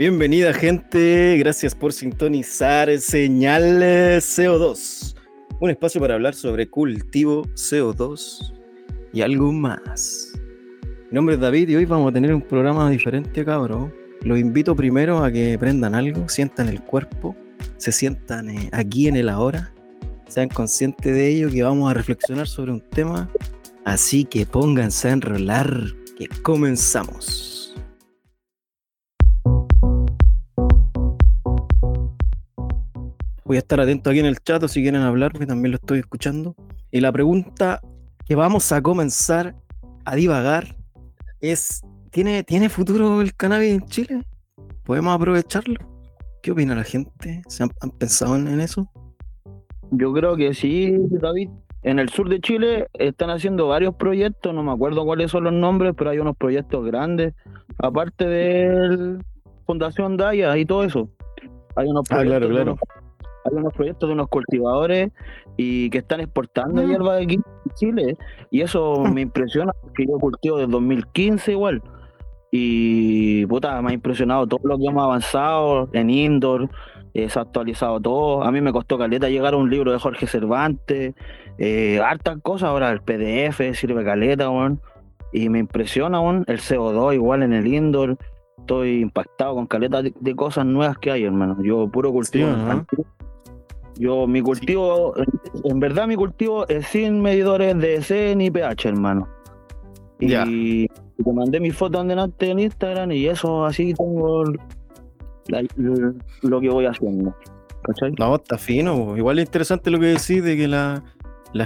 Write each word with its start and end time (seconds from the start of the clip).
Bienvenida 0.00 0.54
gente, 0.54 1.36
gracias 1.36 1.74
por 1.74 1.92
sintonizar 1.92 2.88
Señales 3.00 4.24
CO2, 4.24 5.14
un 5.60 5.68
espacio 5.68 6.00
para 6.00 6.14
hablar 6.14 6.34
sobre 6.34 6.70
cultivo 6.70 7.42
CO2 7.48 8.54
y 9.12 9.20
algo 9.20 9.52
más. 9.52 10.32
Mi 11.10 11.16
nombre 11.16 11.34
es 11.34 11.40
David 11.42 11.68
y 11.68 11.76
hoy 11.76 11.84
vamos 11.84 12.08
a 12.08 12.14
tener 12.14 12.32
un 12.32 12.40
programa 12.40 12.88
diferente, 12.88 13.44
cabrón. 13.44 13.92
Los 14.22 14.38
invito 14.38 14.74
primero 14.74 15.22
a 15.22 15.30
que 15.30 15.58
prendan 15.58 15.94
algo, 15.94 16.26
sientan 16.30 16.70
el 16.70 16.80
cuerpo, 16.80 17.36
se 17.76 17.92
sientan 17.92 18.48
eh, 18.48 18.70
aquí 18.72 19.06
en 19.06 19.16
el 19.16 19.28
ahora, 19.28 19.70
sean 20.28 20.48
conscientes 20.48 21.12
de 21.12 21.28
ello, 21.28 21.50
que 21.50 21.62
vamos 21.62 21.90
a 21.90 21.92
reflexionar 21.92 22.48
sobre 22.48 22.72
un 22.72 22.80
tema. 22.80 23.28
Así 23.84 24.24
que 24.24 24.46
pónganse 24.46 25.10
a 25.10 25.12
enrolar, 25.12 25.70
que 26.16 26.26
comenzamos. 26.40 27.59
Voy 33.50 33.56
a 33.56 33.58
estar 33.66 33.80
atento 33.80 34.10
aquí 34.10 34.20
en 34.20 34.26
el 34.26 34.38
chat 34.38 34.64
si 34.68 34.80
quieren 34.80 35.02
hablar, 35.02 35.32
que 35.32 35.44
también 35.44 35.72
lo 35.72 35.78
estoy 35.78 35.98
escuchando. 35.98 36.54
Y 36.92 37.00
la 37.00 37.10
pregunta 37.10 37.80
que 38.24 38.36
vamos 38.36 38.70
a 38.70 38.80
comenzar 38.80 39.56
a 40.04 40.14
divagar 40.14 40.76
es, 41.40 41.82
¿tiene, 42.12 42.44
¿tiene 42.44 42.68
futuro 42.68 43.20
el 43.20 43.34
cannabis 43.34 43.72
en 43.72 43.80
Chile? 43.86 44.22
¿Podemos 44.84 45.16
aprovecharlo? 45.16 45.74
¿Qué 46.44 46.52
opina 46.52 46.76
la 46.76 46.84
gente? 46.84 47.42
¿Se 47.48 47.64
han, 47.64 47.70
pensado 47.98 48.36
en, 48.36 48.60
eso? 48.60 48.88
Yo 49.90 50.12
creo 50.12 50.36
que 50.36 50.54
sí, 50.54 50.96
David. 51.20 51.50
En 51.82 51.98
el 51.98 52.08
sur 52.08 52.28
de 52.28 52.40
Chile 52.40 52.86
están 52.92 53.30
haciendo 53.30 53.66
varios 53.66 53.96
proyectos, 53.96 54.54
no 54.54 54.62
me 54.62 54.70
acuerdo 54.70 55.04
cuáles 55.04 55.32
son 55.32 55.42
los 55.42 55.52
nombres, 55.52 55.94
pero 55.98 56.10
hay 56.10 56.20
unos 56.20 56.36
proyectos 56.36 56.86
grandes, 56.86 57.34
aparte 57.78 58.28
de 58.28 59.18
Fundación 59.66 60.16
Daya 60.16 60.56
y 60.56 60.64
todo 60.64 60.84
eso. 60.84 61.10
Hay 61.74 61.88
unos 61.88 62.04
ah, 62.10 62.22
claro, 62.22 62.48
claro. 62.48 62.78
Hay 63.44 63.56
unos 63.56 63.72
proyectos 63.72 64.08
de 64.08 64.14
unos 64.14 64.28
cultivadores 64.28 65.10
y 65.56 65.90
que 65.90 65.98
están 65.98 66.20
exportando 66.20 66.82
mm. 66.82 66.88
hierba 66.88 67.16
de 67.16 67.24
aquí 67.24 67.34
en 67.34 67.74
Chile. 67.74 68.16
Y 68.50 68.62
eso 68.62 68.96
mm. 69.00 69.12
me 69.12 69.20
impresiona, 69.22 69.72
porque 69.82 70.06
yo 70.06 70.18
cultivo 70.18 70.58
desde 70.58 70.72
2015 70.72 71.52
igual. 71.52 71.82
Y 72.50 73.46
puta, 73.46 73.80
me 73.80 73.90
ha 73.90 73.94
impresionado 73.94 74.46
todo 74.46 74.60
lo 74.64 74.78
que 74.78 74.86
hemos 74.86 75.04
avanzado 75.04 75.88
en 75.92 76.10
indoor, 76.10 76.68
eh, 77.14 77.28
se 77.28 77.38
ha 77.38 77.42
actualizado 77.42 78.00
todo. 78.00 78.42
A 78.42 78.50
mí 78.50 78.60
me 78.60 78.72
costó 78.72 78.98
caleta 78.98 79.28
llegar 79.28 79.54
a 79.54 79.56
un 79.56 79.70
libro 79.70 79.92
de 79.92 79.98
Jorge 79.98 80.26
Cervantes, 80.26 81.14
eh, 81.58 82.00
hartas 82.00 82.38
cosas. 82.42 82.70
Ahora 82.70 82.90
el 82.90 83.02
PDF 83.02 83.74
sirve 83.74 84.04
caleta, 84.04 84.50
y 85.32 85.48
me 85.48 85.60
impresiona 85.60 86.18
el 86.46 86.58
CO2 86.58 87.14
igual 87.14 87.42
en 87.42 87.52
el 87.52 87.66
indoor. 87.66 88.18
Estoy 88.58 89.00
impactado 89.00 89.54
con 89.54 89.66
caleta 89.66 90.02
de, 90.02 90.36
cosas 90.36 90.66
nuevas 90.66 90.98
que 90.98 91.10
hay, 91.10 91.24
hermano. 91.24 91.56
Yo 91.62 91.88
puro 91.88 92.12
cultivo. 92.12 92.48
Yo, 94.00 94.26
mi 94.26 94.40
cultivo, 94.40 95.12
en 95.62 95.78
verdad, 95.78 96.06
mi 96.06 96.16
cultivo 96.16 96.66
es 96.68 96.86
sin 96.86 97.20
medidores 97.20 97.78
de 97.78 98.02
C 98.02 98.34
ni 98.34 98.50
pH, 98.50 98.88
hermano. 98.88 99.28
Y 100.18 100.88
te 100.88 101.32
mandé 101.34 101.60
mi 101.60 101.70
foto 101.70 102.00
antes 102.00 102.48
en 102.48 102.60
Instagram 102.60 103.12
y 103.12 103.26
eso 103.26 103.66
así 103.66 103.92
tengo 103.92 104.44
lo 106.40 106.60
que 106.60 106.68
voy 106.70 106.86
haciendo. 106.86 107.34
¿Cachai? 107.82 108.12
No, 108.18 108.36
está 108.36 108.56
fino. 108.56 109.18
Igual 109.18 109.38
es 109.38 109.44
interesante 109.44 109.90
lo 109.90 110.00
que 110.00 110.06
decís 110.06 110.42
de 110.42 110.56
que 110.56 110.66
la, 110.66 111.02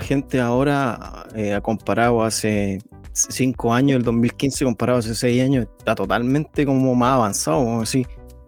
gente 0.00 0.40
ahora, 0.40 1.26
eh, 1.36 1.54
ha 1.54 1.60
comparado 1.60 2.24
hace 2.24 2.80
5 3.12 3.72
años, 3.72 3.98
el 3.98 4.02
2015 4.02 4.64
comparado 4.64 4.98
hace 4.98 5.14
6 5.14 5.40
años, 5.40 5.66
está 5.78 5.94
totalmente 5.94 6.66
como 6.66 6.96
más 6.96 7.14
avanzado, 7.14 7.80
así, 7.80 8.04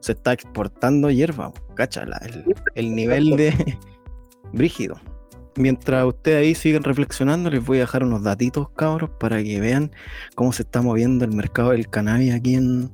se 0.07 0.13
está 0.13 0.33
exportando 0.33 1.11
hierba, 1.11 1.53
cacha, 1.75 2.03
el, 2.03 2.45
el 2.75 2.95
nivel 2.95 3.37
de 3.37 3.79
brígido 4.53 5.01
mientras 5.57 6.05
ustedes 6.05 6.43
ahí 6.43 6.55
siguen 6.55 6.83
reflexionando, 6.83 7.51
les 7.51 7.65
voy 7.65 7.79
a 7.79 7.81
dejar 7.83 8.03
unos 8.03 8.23
datitos, 8.23 8.71
cabros, 8.71 9.11
para 9.19 9.43
que 9.43 9.61
vean 9.61 9.91
cómo 10.35 10.53
se 10.53 10.63
está 10.63 10.83
moviendo 10.83 11.25
el 11.25 11.33
mercado 11.33 11.71
del 11.71 11.89
cannabis 11.89 12.35
aquí 12.35 12.55
en, 12.55 12.91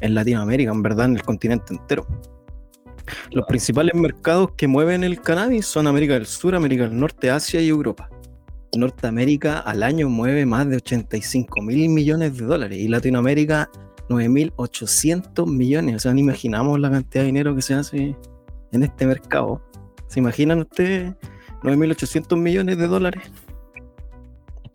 Latinoamérica, 0.00 0.72
en 0.72 0.82
verdad, 0.82 1.06
en 1.06 1.16
el 1.16 1.22
continente 1.22 1.74
entero. 1.74 2.06
Los 3.30 3.46
principales 3.46 3.94
mercados 3.94 4.50
que 4.56 4.66
mueven 4.66 5.04
el 5.04 5.20
cannabis 5.20 5.66
son 5.66 5.86
América 5.86 6.14
del 6.14 6.26
Sur, 6.26 6.54
América 6.54 6.84
del 6.84 6.98
Norte, 6.98 7.30
Asia 7.30 7.60
y 7.60 7.68
Europa. 7.68 8.10
Norteamérica 8.76 9.60
al 9.60 9.82
año 9.82 10.08
mueve 10.08 10.44
más 10.44 10.68
de 10.68 10.76
85 10.76 11.62
mil 11.62 11.88
millones 11.88 12.36
de 12.36 12.44
dólares 12.44 12.78
y 12.78 12.86
Latinoamérica 12.86 13.70
9.800 14.08 15.46
millones. 15.46 15.96
O 15.96 15.98
sea, 15.98 16.12
no 16.12 16.20
imaginamos 16.20 16.78
la 16.80 16.90
cantidad 16.90 17.22
de 17.22 17.26
dinero 17.26 17.54
que 17.54 17.62
se 17.62 17.74
hace 17.74 18.16
en 18.72 18.82
este 18.82 19.06
mercado. 19.06 19.62
¿Se 20.06 20.20
imaginan 20.20 20.60
ustedes 20.60 21.14
9.800 21.62 22.36
millones 22.36 22.78
de 22.78 22.86
dólares. 22.86 23.22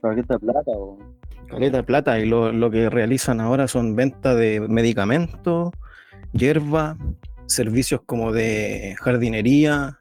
Caleta 0.02 0.34
de 0.34 0.40
plata, 0.40 0.72
o... 0.72 0.98
Caleta 1.48 1.78
de 1.78 1.84
plata, 1.84 2.20
y 2.20 2.26
lo, 2.26 2.72
que 2.72 2.90
realizan 2.90 3.40
ahora 3.40 3.68
son 3.68 3.96
ventas 3.96 4.38
de 4.38 4.60
medicamentos, 4.60 5.72
hierba, 6.34 6.98
servicios 7.46 8.02
como 8.06 8.32
de 8.32 8.96
jardinería, 9.00 10.00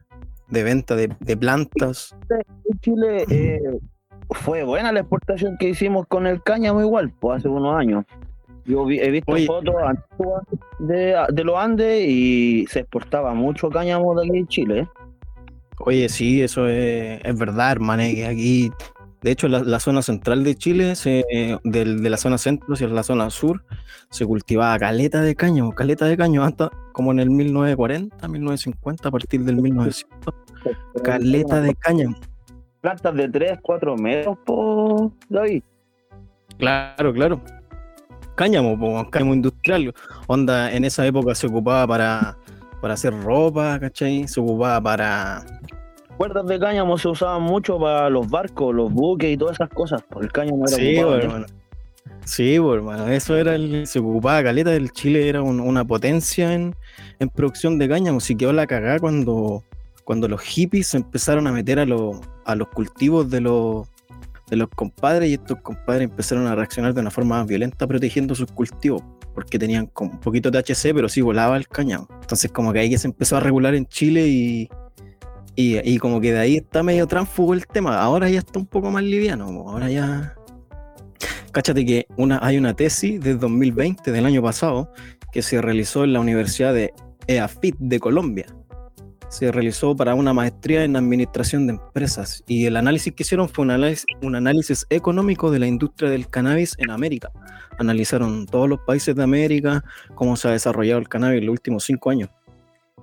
de 0.49 0.63
venta 0.65 0.97
de, 0.97 1.09
plantas. 1.37 2.17
En 2.65 2.79
Chile 2.81 3.25
eh, 3.31 3.61
fue 4.31 4.65
buena 4.65 4.93
la 4.93 5.01
exportación 5.01 5.57
que 5.59 5.69
hicimos 5.69 6.07
con 6.09 6.27
el 6.27 6.43
cáñamo 6.43 6.81
igual, 6.81 7.13
pues 7.21 7.39
hace 7.39 7.49
unos 7.49 7.77
años. 7.77 8.05
Yo 8.65 8.89
he 8.89 9.11
visto 9.11 9.37
fotos 9.47 9.75
de, 10.79 11.17
de 11.33 11.45
los 11.45 11.57
Andes 11.57 12.09
y 12.09 12.65
se 12.69 12.81
exportaba 12.81 13.35
mucho 13.35 13.69
cáñamo 13.71 14.15
de 14.21 14.29
aquí 14.29 14.39
en 14.39 14.47
Chile. 14.47 14.79
¿eh? 14.81 14.89
Oye, 15.81 16.09
sí, 16.09 16.43
eso 16.43 16.69
es, 16.69 17.39
verdad, 17.39 17.73
hermano, 17.73 18.05
que 18.05 18.27
aquí, 18.27 18.71
de 19.21 19.31
hecho, 19.33 19.49
la, 19.49 19.81
zona 19.81 20.03
central 20.03 20.45
de 20.45 20.55
Chile, 20.55 20.95
se, 20.95 21.25
de, 21.65 21.85
la 21.85 22.17
zona 22.17 22.39
centro 22.39 22.75
hacia 22.75 22.87
la 22.87 23.03
zona 23.03 23.31
sur, 23.31 23.65
se 24.11 24.25
cultivaba 24.25 24.79
caleta 24.79 25.23
de 25.23 25.35
caño, 25.35 25.73
caleta 25.73 26.07
de 26.07 26.17
caño, 26.17 26.45
hasta 26.45 26.71
como 26.93 27.11
en 27.11 27.19
el 27.19 27.31
1940, 27.31 28.29
1950, 28.29 29.09
a 29.09 29.11
partir 29.11 29.41
del 29.45 29.57
1900, 29.57 30.35
caleta 31.03 31.61
de 31.61 31.75
caño. 31.75 32.15
Plantas 32.81 33.15
de 33.15 33.29
3, 33.29 33.59
4 33.61 33.97
metros, 33.97 34.39
por 34.45 35.11
David. 35.29 35.63
Claro, 36.59 37.13
claro. 37.13 37.41
Cáñamo, 38.35 39.11
cáñamo 39.11 39.35
industrial. 39.35 39.95
Onda, 40.27 40.73
en 40.73 40.85
esa 40.85 41.07
época 41.07 41.35
se 41.35 41.47
ocupaba 41.47 41.87
para, 41.87 42.37
para 42.81 42.95
hacer 42.95 43.13
ropa, 43.23 43.79
¿cachai? 43.79 44.27
Se 44.27 44.41
ocupaba 44.41 44.81
para 44.81 45.45
cuerdas 46.23 46.47
de 46.47 46.61
cáñamo 46.61 46.99
se 46.99 47.09
usaban 47.09 47.43
mucho 47.43 47.81
para 47.81 48.09
los 48.09 48.31
barcos, 48.31 48.73
los 48.73 48.93
buques 48.93 49.33
y 49.33 49.37
todas 49.37 49.55
esas 49.55 49.71
cosas. 49.71 50.03
Por 50.03 50.23
el 50.23 50.31
cáñamo 50.31 50.69
era 50.69 50.77
Sí, 50.77 50.97
hermano. 50.97 51.47
Sí, 52.25 52.55
hermano. 52.55 53.09
Eso 53.09 53.37
era 53.37 53.57
el. 53.57 53.89
Se 53.89 53.99
ocupaba 53.99 54.41
caleta 54.41 54.71
del 54.71 54.93
Chile, 54.93 55.29
era 55.29 55.43
una 55.43 55.85
potencia 55.85 56.53
en, 56.55 56.77
producción 57.35 57.77
de 57.77 57.89
cáñamo. 57.89 58.21
Si 58.21 58.37
quedó 58.37 58.53
la 58.53 58.69
cagada 58.69 59.01
cuando, 59.01 59.65
cuando 60.05 60.29
los 60.29 60.41
hippies 60.43 60.95
empezaron 60.95 61.49
a 61.49 61.53
meter 61.53 61.81
a, 61.81 61.87
a 62.45 62.55
los 62.55 62.69
cultivos 62.69 63.29
de 63.29 63.41
los, 63.41 63.89
de 64.53 64.59
los 64.59 64.69
compadres 64.69 65.31
y 65.31 65.33
estos 65.33 65.63
compadres 65.63 66.11
empezaron 66.11 66.47
a 66.47 66.55
reaccionar 66.55 66.93
de 66.93 67.01
una 67.01 67.11
forma 67.11 67.39
más 67.39 67.47
violenta 67.47 67.87
protegiendo 67.87 68.35
sus 68.35 68.53
cultivos 68.53 69.03
porque 69.35 69.59
tenían 69.59 69.87
como 69.87 70.11
un 70.11 70.21
poquito 70.21 70.51
de 70.51 70.63
THC, 70.63 70.93
pero 70.95 71.09
sí 71.09 71.23
volaba 71.23 71.57
el 71.57 71.67
cáñamo. 71.67 72.07
Entonces 72.21 72.53
como 72.53 72.71
que 72.71 72.81
ahí 72.81 72.91
que 72.91 72.99
se 72.99 73.07
empezó 73.07 73.39
a 73.39 73.41
regular 73.41 73.75
en 73.75 73.87
Chile 73.87 74.29
y, 74.29 74.69
y, 75.57 75.97
como 75.97 76.21
que 76.21 76.35
de 76.35 76.39
ahí 76.39 76.57
está 76.57 76.83
medio 76.83 77.07
tránfugo 77.07 77.55
el 77.55 77.67
tema. 77.67 77.99
Ahora 77.99 78.29
ya 78.29 78.41
está 78.41 78.59
un 78.59 78.67
poco 78.67 78.91
más 78.91 79.03
liviano. 79.03 79.47
Ahora 79.47 79.89
ya. 79.89 80.35
Cáchate 81.53 81.87
que 81.87 82.07
una, 82.19 82.39
hay 82.43 82.59
una 82.59 82.75
tesis 82.75 83.23
de 83.23 83.37
2020, 83.37 84.13
del 84.13 84.27
año 84.27 84.43
pasado, 84.43 84.93
que 85.33 85.41
se 85.41 85.63
realizó 85.63 86.05
en 86.05 86.13
la 86.13 86.21
Universidad 86.21 86.75
de 86.75 86.93
EAFIT 87.27 87.77
de 87.79 88.01
Colombia. 88.01 88.47
Se 89.33 89.51
realizó 89.51 89.97
para 89.97 90.15
una 90.15 90.33
maestría 90.33 90.85
en 90.85 90.95
administración 90.95 91.67
de 91.67 91.73
empresas. 91.73 92.45
Y 92.47 92.67
el 92.67 92.77
análisis 92.77 93.13
que 93.13 93.23
hicieron 93.23 93.49
fue 93.49 93.65
un 93.65 94.35
análisis, 94.35 94.87
económico 94.91 95.51
de 95.51 95.59
la 95.59 95.67
industria 95.67 96.11
del 96.11 96.29
cannabis 96.29 96.77
en 96.79 96.91
América. 96.91 97.33
Analizaron 97.79 98.47
todos 98.47 98.69
los 98.69 98.79
países 98.81 99.17
de 99.17 99.23
América, 99.23 99.83
cómo 100.15 100.37
se 100.37 100.49
ha 100.49 100.53
desarrollado 100.53 101.01
el 101.01 101.09
cannabis 101.09 101.41
en 101.41 101.47
los 101.47 101.53
últimos 101.55 101.85
cinco 101.85 102.11
años 102.11 102.29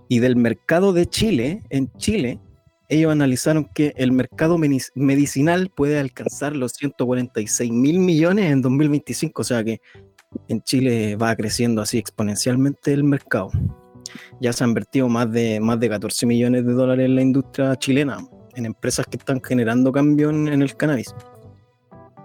y 0.10 0.20
del 0.20 0.36
mercado 0.36 0.92
de 0.92 1.06
Chile, 1.06 1.62
en 1.70 1.90
Chile, 1.94 2.40
ellos 2.90 3.12
analizaron 3.12 3.66
que 3.66 3.94
el 3.96 4.12
mercado 4.12 4.58
medicinal 4.58 5.70
puede 5.70 6.00
alcanzar 6.00 6.56
los 6.56 6.74
146 6.74 7.72
mil 7.72 8.00
millones 8.00 8.52
en 8.52 8.64
2025, 8.64 9.42
o 9.42 9.46
sea 9.46 9.64
que 9.64 9.80
en 10.48 10.62
Chile 10.64 11.16
va 11.16 11.36
creciendo 11.36 11.84
así 11.84 12.00
exponencialmente 12.00 12.92
el 12.92 13.04
mercado. 13.04 13.52
Ya 14.40 14.54
se 14.54 14.64
han 14.64 14.72
invertido 14.72 15.08
más 15.10 15.32
de, 15.32 15.60
más 15.60 15.80
de 15.80 15.90
14 15.90 16.26
millones 16.26 16.66
de 16.66 16.74
dólares 16.74 17.06
en 17.06 17.16
la 17.16 17.22
industria 17.22 17.76
chilena, 17.76 18.18
en 18.56 18.66
empresas 18.66 19.06
que 19.06 19.18
están 19.18 19.42
generando 19.42 19.92
cambio 19.92 20.30
en, 20.30 20.48
el 20.48 20.76
cannabis. 20.76 21.14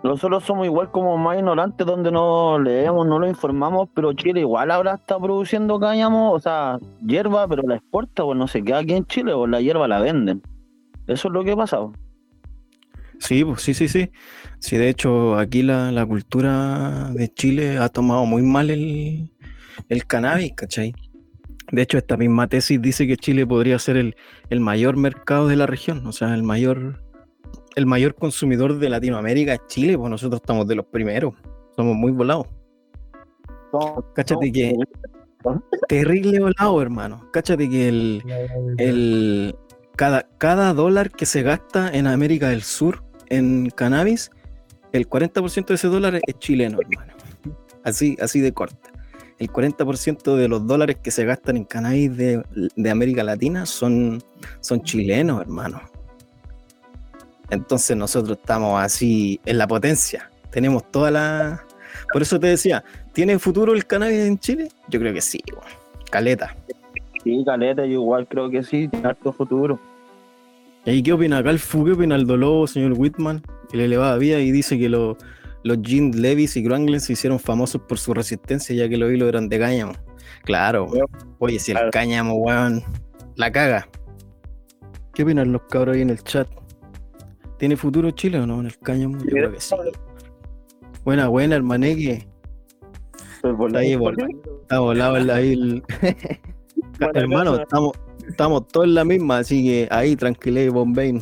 nosotros 0.02 0.44
somos 0.44 0.66
igual 0.66 0.90
como 0.90 1.16
más 1.16 1.38
ignorantes 1.38 1.86
donde 1.86 2.10
no 2.10 2.58
leemos, 2.58 3.06
no 3.06 3.19
lo 3.19 3.28
informamos, 3.28 3.88
pero 3.94 4.12
Chile 4.12 4.40
igual 4.40 4.70
ahora 4.70 4.94
está 4.94 5.19
produciendo 5.19 5.78
cáñamo, 5.78 6.32
o 6.32 6.40
sea, 6.40 6.78
hierba, 7.06 7.48
pero 7.48 7.62
la 7.62 7.76
exporta, 7.76 8.25
pues 8.25 8.38
no 8.38 8.48
se 8.48 8.62
queda 8.62 8.78
aquí 8.78 8.94
en 8.94 9.06
Chile, 9.06 9.32
pues 9.34 9.50
la 9.50 9.60
hierba 9.60 9.88
la 9.88 10.00
venden. 10.00 10.42
Eso 11.06 11.28
es 11.28 11.34
lo 11.34 11.44
que 11.44 11.52
ha 11.52 11.56
pasado. 11.56 11.92
Sí, 13.19 13.44
pues 13.44 13.62
sí, 13.62 13.75
sí, 13.75 13.88
sí. 13.88 14.10
Sí, 14.58 14.76
de 14.76 14.88
hecho, 14.88 15.36
aquí 15.36 15.62
la, 15.62 15.92
la 15.92 16.06
cultura 16.06 17.10
de 17.12 17.28
Chile 17.28 17.78
ha 17.78 17.88
tomado 17.88 18.26
muy 18.26 18.42
mal 18.42 18.70
el, 18.70 19.31
el 19.88 20.06
cannabis, 20.06 20.52
¿cachai? 20.54 20.94
De 21.75 21.82
hecho, 21.82 21.99
esta 21.99 22.17
misma 22.17 22.47
tesis 22.47 22.81
dice 22.81 23.06
que 23.06 23.17
Chile 23.17 23.47
podría 23.47 23.79
ser 23.79 23.97
el, 23.97 24.17
el 24.49 24.61
mayor 24.61 24.97
mercado 24.97 25.49
de 25.49 25.56
la 25.56 25.67
región, 25.67 26.06
o 26.06 26.12
sea, 26.12 26.32
el 26.35 26.44
mayor, 26.44 27.03
el 27.75 27.87
mayor 27.87 28.15
consumidor 28.15 28.79
de 28.79 28.88
Latinoamérica 28.88 29.55
es 29.55 29.61
Chile, 29.67 29.99
pues 29.99 30.09
nosotros 30.09 30.41
estamos 30.41 30.69
de 30.69 30.76
los 30.76 30.87
primeros, 30.87 31.35
somos 31.76 31.97
muy 31.97 32.12
volados. 32.12 32.47
Cáchate 34.15 34.53
que 34.53 34.73
terrible 35.88 36.38
volado, 36.38 36.81
hermano. 36.81 37.29
Cáchate 37.32 37.69
que 37.69 37.88
el, 37.88 38.23
el 38.79 39.56
cada, 39.97 40.29
cada 40.38 40.73
dólar 40.75 41.11
que 41.11 41.27
se 41.27 41.43
gasta 41.43 41.91
en 41.91 42.06
América 42.06 42.50
del 42.50 42.62
Sur 42.62 43.03
en 43.31 43.70
cannabis, 43.70 44.31
el 44.93 45.09
40% 45.09 45.67
de 45.67 45.75
ese 45.75 45.88
dólar 45.88 46.20
es 46.25 46.38
chileno, 46.38 46.79
hermano. 46.81 47.12
Así, 47.82 48.17
así 48.20 48.41
de 48.41 48.53
corta. 48.53 48.94
El 49.38 49.50
40% 49.50 50.36
de 50.36 50.48
los 50.48 50.66
dólares 50.66 50.96
que 51.02 51.10
se 51.10 51.25
gastan 51.25 51.56
en 51.56 51.64
cannabis 51.64 52.16
de, 52.16 52.42
de 52.76 52.90
América 52.90 53.22
Latina 53.25 53.66
son, 53.66 54.22
son 54.60 54.82
chilenos, 54.82 55.40
hermano. 55.40 55.81
Entonces 57.50 57.96
nosotros 57.96 58.38
estamos 58.40 58.81
así 58.82 59.40
en 59.44 59.58
la 59.58 59.66
potencia. 59.66 60.31
Tenemos 60.50 60.90
toda 60.90 61.10
la... 61.10 61.64
Por 62.12 62.22
eso 62.22 62.38
te 62.38 62.46
decía, 62.46 62.84
¿tiene 63.12 63.38
futuro 63.38 63.72
el 63.75 63.86
cannabis 63.86 64.20
en 64.20 64.38
Chile? 64.38 64.69
Yo 64.88 65.00
creo 65.00 65.12
que 65.12 65.20
sí, 65.20 65.40
caleta. 66.10 66.56
Sí, 67.22 67.42
caleta, 67.44 67.84
yo 67.86 67.92
igual 67.92 68.26
creo 68.28 68.50
que 68.50 68.62
sí, 68.62 68.88
tiene 68.88 69.08
harto 69.08 69.32
futuro. 69.32 69.78
¿Y 70.84 71.02
qué 71.02 71.12
opina 71.12 71.38
acá 71.38 71.50
el 71.50 71.58
Fu? 71.58 71.84
¿Qué 71.84 71.92
opina 71.92 72.14
el 72.14 72.26
señor 72.69 72.92
Whitman? 72.96 73.42
Que 73.70 73.78
le 73.78 73.86
elevaba 73.86 74.16
vida 74.19 74.38
y 74.40 74.50
dice 74.50 74.78
que 74.78 74.88
lo- 74.88 75.16
los 75.64 75.82
Jean 75.82 76.11
Levis 76.12 76.56
y 76.56 76.62
Granglen 76.62 77.00
se 77.00 77.14
hicieron 77.14 77.38
famosos 77.40 77.81
por 77.88 77.99
su 77.99 78.14
resistencia 78.14 78.75
ya 78.76 78.88
que 78.88 78.96
los 78.96 79.11
hilos 79.12 79.28
eran 79.28 79.49
de 79.49 79.58
cáñamo. 79.58 79.93
Claro. 80.44 80.88
Oye, 81.38 81.58
si 81.58 81.72
el 81.72 81.90
cáñamo, 81.90 82.34
weón, 82.34 82.82
la 83.37 83.50
caga. 83.50 83.88
¿Qué 85.14 85.22
opinan 85.22 85.52
los 85.52 85.62
cabros 85.70 85.96
ahí 85.96 86.02
en 86.02 86.11
el 86.11 86.22
chat? 86.22 86.49
¿Tiene 87.58 87.76
futuro 87.76 88.11
Chile 88.11 88.38
o 88.40 88.46
no 88.46 88.61
en 88.61 88.66
el 88.66 88.78
cáñamo? 88.78 89.19
Yo 89.19 89.25
creo 89.31 89.52
que 89.52 89.61
sí. 89.61 89.75
Buena, 91.05 91.28
buena, 91.28 91.56
hermaneque. 91.56 92.26
La- 93.43 93.78
Ahí, 93.81 93.93
Está 94.62 94.78
volado 94.78 95.17
el- 95.19 95.31
ahí 95.31 95.52
el... 95.52 95.82
Hermano, 97.14 97.56
estamos, 97.60 97.93
estamos 98.26 98.67
todos 98.69 98.87
en 98.87 98.94
la 98.94 99.05
misma, 99.05 99.38
así 99.38 99.62
que 99.64 99.88
ahí 99.90 100.17
tranquilé, 100.17 100.70
Bombay. 100.70 101.19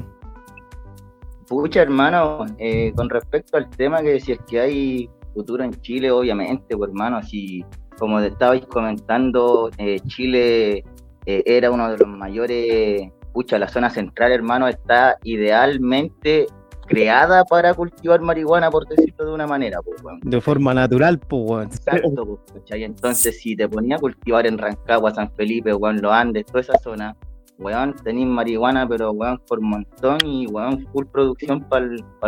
Pucha, 1.53 1.83
hermano, 1.83 2.47
eh, 2.57 2.95
con 2.97 3.11
respecto 3.11 3.59
al 3.59 3.69
tema 3.69 4.01
que 4.01 4.19
si 4.21 4.33
es 4.33 4.39
que 4.49 4.59
hay 4.59 5.11
futuro 5.35 5.63
en 5.63 5.79
Chile, 5.83 6.11
obviamente, 6.11 6.75
pues, 6.75 6.89
hermano, 6.89 7.23
si 7.23 7.63
como 7.99 8.21
te 8.21 8.29
estabais 8.29 8.65
comentando, 8.65 9.71
eh, 9.77 10.01
Chile 10.07 10.83
eh, 11.27 11.43
era 11.45 11.71
uno 11.71 11.91
de 11.91 11.99
los 11.99 12.09
mayores, 12.09 13.03
pucha, 13.35 13.59
la 13.59 13.69
zona 13.69 13.91
central, 13.91 14.33
hermano, 14.33 14.67
está 14.67 15.19
idealmente 15.25 16.47
creada 16.87 17.45
para 17.45 17.75
cultivar 17.75 18.23
marihuana, 18.23 18.71
por 18.71 18.89
decirlo 18.89 19.27
de 19.27 19.35
una 19.35 19.47
manera, 19.47 19.79
pues. 19.83 20.03
De 20.23 20.41
forma 20.41 20.73
natural, 20.73 21.19
pues. 21.19 21.67
Exacto, 21.67 22.25
pues, 22.25 22.41
¿cachai? 22.55 22.85
Entonces, 22.85 23.39
si 23.43 23.57
te 23.57 23.69
ponía 23.69 23.97
a 23.97 23.99
cultivar 23.99 24.47
en 24.47 24.57
Rancagua, 24.57 25.15
San 25.15 25.31
Felipe, 25.35 25.75
weón, 25.75 26.01
Los 26.01 26.13
Andes, 26.15 26.47
toda 26.47 26.61
esa 26.61 26.79
zona, 26.79 27.15
weón, 27.59 27.95
tenés 28.05 28.27
marihuana, 28.27 28.89
pero 28.89 29.13
weón, 29.13 29.39
por 29.47 29.61
montón 29.61 30.19
y 30.25 30.47
weón, 30.47 30.87
full 30.93 31.07
producción 31.07 31.61
para 31.69 31.87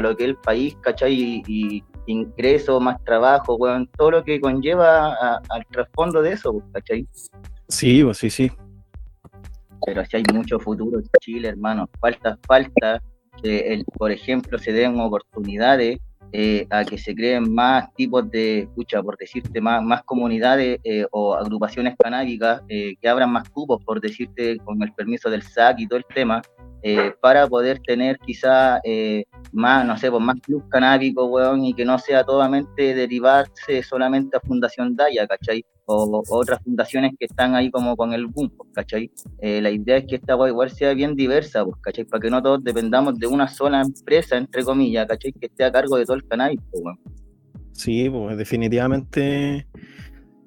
lo 0.09 0.17
que 0.17 0.25
es 0.25 0.29
el 0.31 0.37
país, 0.37 0.77
¿cachai? 0.81 1.13
Y, 1.15 1.43
y 1.47 1.85
ingreso, 2.07 2.79
más 2.81 3.03
trabajo, 3.05 3.57
weón, 3.57 3.89
todo 3.97 4.11
lo 4.13 4.25
que 4.25 4.41
conlleva 4.41 5.15
a- 5.15 5.41
al 5.51 5.67
trasfondo 5.71 6.21
de 6.23 6.33
eso, 6.33 6.63
¿cachai? 6.73 7.07
Sí, 7.69 8.05
pues 8.05 8.19
sí, 8.19 8.31
sí. 8.31 8.53
pero 9.87 10.05
si 10.05 10.17
hay 10.17 10.23
mucho 10.33 10.59
futuro 10.59 10.99
en 10.99 11.05
Chile, 11.21 11.49
hermano. 11.49 11.89
Falta, 12.01 12.39
falta 12.47 13.03
que, 13.43 13.73
el, 13.75 13.85
por 13.99 14.11
ejemplo, 14.11 14.59
se 14.59 14.73
den 14.73 14.99
oportunidades 15.01 15.99
eh, 16.37 16.67
a 16.69 16.85
que 16.85 16.99
se 16.99 17.15
creen 17.15 17.55
más 17.55 17.95
tipos 17.95 18.29
de, 18.29 18.63
escucha, 18.63 19.01
por 19.01 19.17
decirte, 19.17 19.61
más, 19.61 19.81
más 19.85 20.03
comunidades 20.03 20.81
eh, 20.83 21.07
o 21.13 21.37
agrupaciones 21.37 21.95
canábicas 21.97 22.61
eh, 22.69 22.97
que 23.01 23.09
abran 23.09 23.31
más 23.31 23.49
cupos, 23.51 23.81
por 23.85 24.01
decirte, 24.01 24.59
con 24.65 24.83
el 24.83 24.93
permiso 24.95 25.31
del 25.31 25.43
SAC 25.43 25.79
y 25.79 25.87
todo 25.87 26.01
el 26.01 26.05
tema, 26.13 26.43
eh, 26.87 27.15
para 27.19 27.49
poder 27.49 27.81
tener 27.81 28.19
quizá 28.19 28.79
eh, 28.85 29.25
más, 29.53 29.87
no 29.87 29.97
sé, 29.97 30.11
pues 30.11 30.23
más 30.23 30.39
club 30.43 30.69
canábico, 30.69 31.25
weón, 31.25 31.65
y 31.65 31.73
que 31.73 31.83
no 31.83 31.99
sea 31.99 32.25
totalmente 32.25 32.95
derivarse 32.95 33.83
solamente 33.83 34.37
a 34.37 34.41
Fundación 34.41 34.95
Daya, 34.95 35.27
¿cachai? 35.27 35.65
O, 35.87 36.23
otras 36.29 36.63
fundaciones 36.63 37.13
que 37.19 37.25
están 37.25 37.55
ahí 37.55 37.71
como 37.71 37.97
con 37.97 38.13
el 38.13 38.27
boom, 38.27 38.51
pues, 38.55 38.69
¿cachai? 38.75 39.11
Eh, 39.41 39.63
la 39.63 39.71
idea 39.71 39.97
es 39.97 40.05
que 40.07 40.17
esta 40.17 40.37
weá 40.37 40.51
igual 40.51 40.69
sea 40.69 40.93
bien 40.93 41.17
diversa, 41.17 41.65
pues, 41.65 41.77
¿cachai? 41.81 42.05
Para 42.05 42.21
que 42.21 42.29
no 42.29 42.43
todos 42.43 42.63
dependamos 42.63 43.19
de 43.19 43.29
una 43.29 43.49
sola 43.49 43.81
empresa, 43.81 44.37
entre 44.37 44.63
comillas, 44.63 45.07
¿cachai? 45.07 45.33
Que 45.33 45.47
esté 45.47 45.65
a 45.65 45.73
cargo 45.73 45.97
de 45.97 46.05
todo 46.05 46.17
el 46.17 46.29
cannabis, 46.29 46.61
weón. 46.71 46.99
Sí, 47.73 48.11
pues 48.11 48.37
definitivamente. 48.37 49.67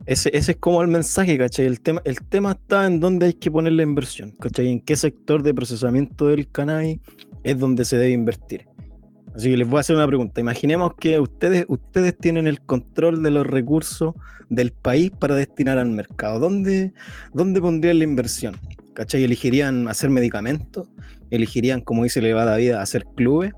Ese, 0.07 0.29
ese 0.33 0.53
es 0.53 0.57
como 0.57 0.81
el 0.81 0.87
mensaje, 0.87 1.37
¿cachai? 1.37 1.65
El 1.65 1.81
tema, 1.81 2.01
el 2.05 2.21
tema 2.21 2.53
está 2.53 2.85
en 2.85 3.01
dónde 3.01 3.25
hay 3.25 3.33
que 3.33 3.51
poner 3.51 3.73
la 3.73 3.83
inversión, 3.83 4.31
¿cachai? 4.39 4.69
En 4.69 4.79
qué 4.79 4.95
sector 4.95 5.43
de 5.43 5.53
procesamiento 5.53 6.27
del 6.27 6.49
cannabis 6.49 6.99
es 7.43 7.59
donde 7.59 7.83
se 7.83 7.97
debe 7.97 8.13
invertir. 8.13 8.67
Así 9.35 9.51
que 9.51 9.57
les 9.57 9.67
voy 9.67 9.77
a 9.77 9.81
hacer 9.81 9.97
una 9.97 10.07
pregunta. 10.07 10.39
Imaginemos 10.39 10.93
que 10.97 11.19
ustedes, 11.19 11.65
ustedes 11.67 12.17
tienen 12.17 12.47
el 12.47 12.61
control 12.61 13.21
de 13.21 13.31
los 13.31 13.45
recursos 13.45 14.15
del 14.49 14.71
país 14.71 15.11
para 15.11 15.35
destinar 15.35 15.77
al 15.77 15.89
mercado. 15.89 16.39
¿Dónde, 16.39 16.93
dónde 17.33 17.59
pondrían 17.59 17.99
la 17.99 18.05
inversión? 18.05 18.55
¿Cachai? 18.93 19.25
¿Elegirían 19.25 19.89
hacer 19.89 20.09
medicamentos? 20.09 20.87
¿Elegirían, 21.31 21.81
como 21.81 22.03
dice 22.03 22.21
Levada 22.21 22.55
Vida, 22.55 22.81
hacer 22.81 23.05
clubes? 23.13 23.51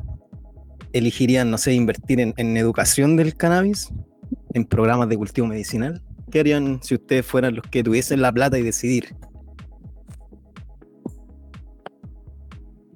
¿Elegirían, 0.94 1.52
no 1.52 1.60
sé, 1.60 1.74
invertir 1.74 2.20
en, 2.20 2.34
en 2.38 2.58
educación 2.58 3.16
del 3.18 3.36
cannabis? 3.36 3.94
¿En 4.56 4.66
programas 4.66 5.10
de 5.10 5.16
cultivo 5.16 5.46
medicinal? 5.46 6.02
¿Qué 6.32 6.40
harían 6.40 6.82
si 6.84 6.96
ustedes 6.96 7.26
fueran 7.26 7.56
los 7.56 7.64
que 7.68 7.84
tuviesen 7.84 8.22
la 8.22 8.32
plata 8.32 8.58
y 8.58 8.64
decidir? 8.64 9.16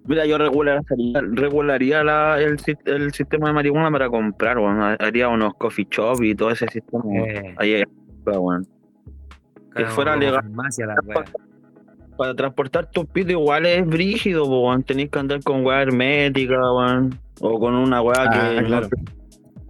Mira, 0.05 0.25
yo 0.25 0.37
regularía, 0.37 0.81
regularía 1.31 2.03
la- 2.03 2.39
el, 2.41 2.59
si- 2.59 2.75
el 2.85 3.13
sistema 3.13 3.47
de 3.47 3.53
marihuana 3.53 3.89
para 3.89 4.09
comprar, 4.09 4.59
bueno, 4.59 4.85
haría 4.99 5.29
unos 5.29 5.53
coffee 5.55 5.87
shop 5.89 6.21
y 6.23 6.35
todo 6.35 6.51
ese 6.51 6.67
sistema. 6.67 7.03
Eh, 7.25 7.55
Ahí, 7.57 7.83
bueno. 8.25 8.65
Que 9.75 9.85
fuera 9.85 10.15
legal. 10.17 10.43
la. 10.53 11.25
Para 12.17 12.35
transportar 12.35 12.91
tus 12.91 13.05
pitos 13.07 13.31
igual 13.31 13.65
es 13.65 13.87
brígido, 13.87 14.45
weón. 14.45 14.83
Tenés 14.83 15.09
que 15.09 15.17
andar 15.19 15.41
con 15.41 15.65
weá 15.65 15.81
hermética, 15.81 16.59
weón. 16.73 17.17
O 17.39 17.57
con 17.59 17.73
una 17.73 18.01
weá 18.01 18.29
que. 18.29 18.37
Ah, 18.37 18.63
claro. 18.63 18.89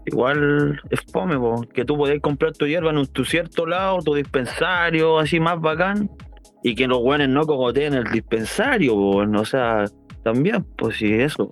Igual 0.05 0.81
es 0.89 0.99
fome, 1.11 1.35
que 1.73 1.85
tú 1.85 1.97
podés 1.97 2.19
comprar 2.21 2.51
tu 2.53 2.65
hierba 2.67 2.91
en 2.91 3.05
tu 3.07 3.23
cierto 3.23 3.65
lado, 3.65 3.99
tu 4.03 4.13
dispensario, 4.15 5.19
así 5.19 5.39
más 5.39 5.59
bacán. 5.61 6.09
Y 6.63 6.75
que 6.75 6.87
los 6.87 6.99
weones 7.01 7.29
no 7.29 7.45
cogoteen 7.45 7.93
el 7.93 8.05
dispensario, 8.05 8.93
po. 8.93 9.17
O 9.17 9.45
sea, 9.45 9.85
también, 10.23 10.63
pues 10.77 10.97
sí, 10.97 11.11
eso. 11.13 11.51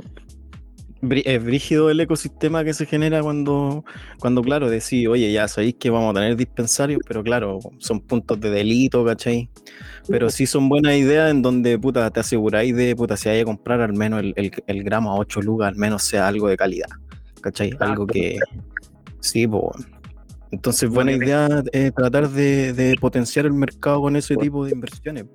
Es 1.25 1.43
brígido 1.43 1.89
el 1.89 1.99
ecosistema 1.99 2.63
que 2.63 2.75
se 2.75 2.85
genera 2.85 3.23
cuando, 3.23 3.83
cuando 4.19 4.43
claro, 4.43 4.69
decís, 4.69 5.07
oye, 5.07 5.31
ya 5.31 5.47
sabéis 5.47 5.73
que 5.79 5.89
vamos 5.89 6.11
a 6.11 6.19
tener 6.19 6.35
dispensarios, 6.35 7.01
pero 7.07 7.23
claro, 7.23 7.57
son 7.79 8.01
puntos 8.01 8.39
de 8.39 8.51
delito, 8.51 9.03
¿cachai? 9.03 9.49
Pero 10.07 10.29
sí 10.29 10.45
son 10.45 10.69
buenas 10.69 10.93
ideas 10.97 11.31
en 11.31 11.41
donde, 11.41 11.79
puta, 11.79 12.07
te 12.11 12.19
aseguráis 12.19 12.75
de, 12.75 12.95
puta, 12.95 13.17
si 13.17 13.29
hay 13.29 13.39
a 13.39 13.45
comprar 13.45 13.81
al 13.81 13.93
menos 13.93 14.19
el, 14.19 14.33
el- 14.35 14.51
el 14.67 14.83
gramo 14.83 15.11
a 15.11 15.15
8 15.17 15.41
lucas, 15.41 15.69
al 15.69 15.75
menos 15.75 16.03
sea 16.03 16.27
algo 16.27 16.47
de 16.47 16.55
calidad, 16.57 16.89
¿cachai? 17.41 17.71
Algo 17.79 18.05
que... 18.07 18.37
Sí, 19.19 19.47
pues. 19.47 19.85
Entonces, 20.51 20.89
buena 20.89 21.11
idea 21.13 21.63
eh, 21.71 21.91
tratar 21.95 22.29
de, 22.29 22.73
de 22.73 22.95
potenciar 22.99 23.45
el 23.45 23.53
mercado 23.53 24.01
con 24.01 24.15
ese 24.15 24.35
tipo 24.35 24.65
de 24.65 24.71
inversiones. 24.71 25.25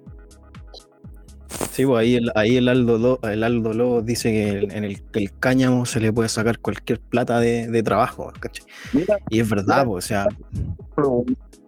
Sí, 1.71 1.87
pues 1.87 2.01
ahí 2.01 2.17
el, 2.17 2.33
ahí 2.35 2.57
el 2.57 2.69
Aldo, 2.69 2.99
Lo- 2.99 3.21
el 3.31 3.43
Aldo 3.45 3.73
Lobo 3.73 4.03
dice 4.03 4.31
que 4.31 4.51
el- 4.51 4.73
en 4.73 4.85
el, 4.85 5.03
que 5.05 5.21
el 5.21 5.39
cáñamo 5.39 5.87
se 5.87 6.01
le 6.01 6.13
puede 6.13 6.29
sacar 6.29 6.59
cualquier 6.59 7.01
plata 7.01 7.39
de, 7.41 7.69
de 7.69 7.83
trabajo, 7.83 8.33
¿cachai? 8.41 8.65
Mira, 8.93 9.19
Y 9.31 9.41
es 9.41 9.49
verdad, 9.49 9.85
pues, 9.87 10.05
o 10.05 10.09
sea, 10.09 10.27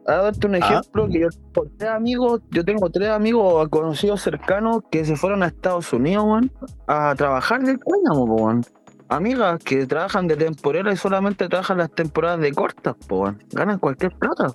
a 0.06 0.12
darte 0.14 0.46
un 0.46 0.54
Ah. 0.56 0.58
ejemplo 0.58 1.06
que 1.08 1.20
yo 1.20 1.28
tengo 1.30 1.66
tres 1.76 1.90
amigos, 1.90 2.40
yo 2.50 2.64
tengo 2.64 2.90
tres 2.90 3.08
amigos 3.10 3.68
conocidos 3.68 4.22
cercanos 4.22 4.80
que 4.90 5.04
se 5.04 5.16
fueron 5.16 5.42
a 5.42 5.46
Estados 5.48 5.92
Unidos, 5.92 6.46
a 6.86 7.14
trabajar 7.14 7.62
del 7.62 7.78
cáñamo, 7.78 8.24
weón. 8.24 8.64
Amigas 9.08 9.58
que 9.64 9.86
trabajan 9.86 10.26
de 10.28 10.36
temporera 10.36 10.92
y 10.92 10.96
solamente 10.96 11.48
trabajan 11.48 11.78
las 11.78 11.90
temporadas 11.94 12.40
de 12.40 12.52
cortas, 12.52 12.94
po, 13.06 13.20
weón. 13.22 13.42
ganan 13.52 13.78
cualquier 13.78 14.12
plata. 14.12 14.54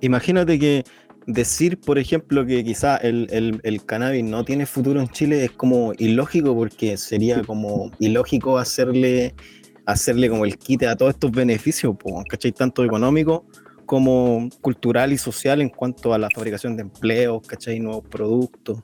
Imagínate 0.00 0.58
que 0.58 0.84
decir, 1.26 1.78
por 1.78 1.98
ejemplo, 1.98 2.46
que 2.46 2.64
quizá 2.64 2.96
el, 2.96 3.28
el- 3.30 3.60
el 3.62 3.84
cannabis 3.84 4.24
no 4.24 4.44
tiene 4.44 4.66
futuro 4.66 5.00
en 5.00 5.08
Chile 5.08 5.44
es 5.44 5.50
como 5.52 5.92
ilógico 5.98 6.54
porque 6.54 6.96
sería 6.96 7.42
como 7.42 7.90
ilógico 7.98 8.58
hacerle, 8.58 9.34
hacerle 9.86 10.28
como 10.30 10.44
el 10.44 10.56
quite 10.58 10.86
a 10.88 10.96
todos 10.96 11.14
estos 11.14 11.30
beneficios, 11.30 11.94
po, 11.96 12.24
¿cachai? 12.28 12.52
Tanto 12.52 12.84
económico 12.84 13.44
como 13.84 14.48
cultural 14.60 15.12
y 15.12 15.18
social 15.18 15.60
en 15.60 15.68
cuanto 15.68 16.14
a 16.14 16.18
la 16.18 16.28
fabricación 16.34 16.76
de 16.76 16.82
empleos, 16.82 17.42
¿cachai? 17.46 17.80
Nuevos 17.80 18.04
productos. 18.08 18.82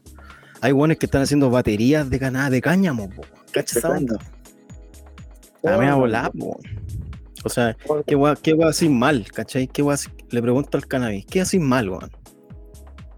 Hay 0.60 0.72
buenos 0.72 0.96
que 0.98 1.06
están 1.06 1.22
haciendo 1.22 1.48
baterías 1.50 2.08
de 2.10 2.18
ganada 2.18 2.50
de 2.50 2.60
cáñamo, 2.60 3.08
po, 3.10 3.22
¿cachai? 3.52 3.78
esa 3.78 3.88
onda? 3.90 4.18
La 5.70 5.78
mea 5.78 5.94
volada, 5.94 6.30
po. 6.30 6.58
O 7.44 7.48
sea, 7.48 7.76
¿qué 8.06 8.16
va, 8.16 8.34
qué 8.36 8.54
va 8.54 8.68
así 8.70 8.88
mal, 8.88 9.24
cachai? 9.32 9.66
¿Qué 9.68 9.82
va 9.82 9.94
así- 9.94 10.10
Le 10.30 10.42
pregunto 10.42 10.76
al 10.76 10.86
cannabis, 10.86 11.24
¿qué 11.26 11.40
así 11.42 11.58
mal, 11.58 11.88
weón? 11.88 12.10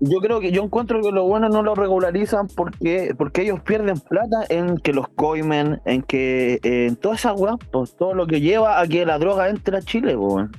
Yo 0.00 0.18
creo 0.20 0.38
que 0.38 0.52
yo 0.52 0.62
encuentro 0.62 1.00
que 1.02 1.10
los 1.10 1.26
buenos 1.26 1.50
no 1.50 1.62
lo 1.62 1.74
regularizan 1.74 2.46
porque 2.46 3.14
porque 3.18 3.42
ellos 3.42 3.60
pierden 3.62 3.98
plata 3.98 4.44
en 4.48 4.76
que 4.78 4.92
los 4.92 5.08
coimen, 5.08 5.80
en 5.86 6.02
que 6.02 6.60
eh, 6.62 6.86
en 6.86 6.94
toda 6.96 7.16
esa 7.16 7.32
weá, 7.32 7.56
pues 7.72 7.96
todo 7.96 8.14
lo 8.14 8.26
que 8.26 8.40
lleva 8.40 8.80
a 8.80 8.86
que 8.86 9.04
la 9.04 9.18
droga 9.18 9.48
entre 9.48 9.78
a 9.78 9.82
Chile, 9.82 10.14
weón. 10.16 10.52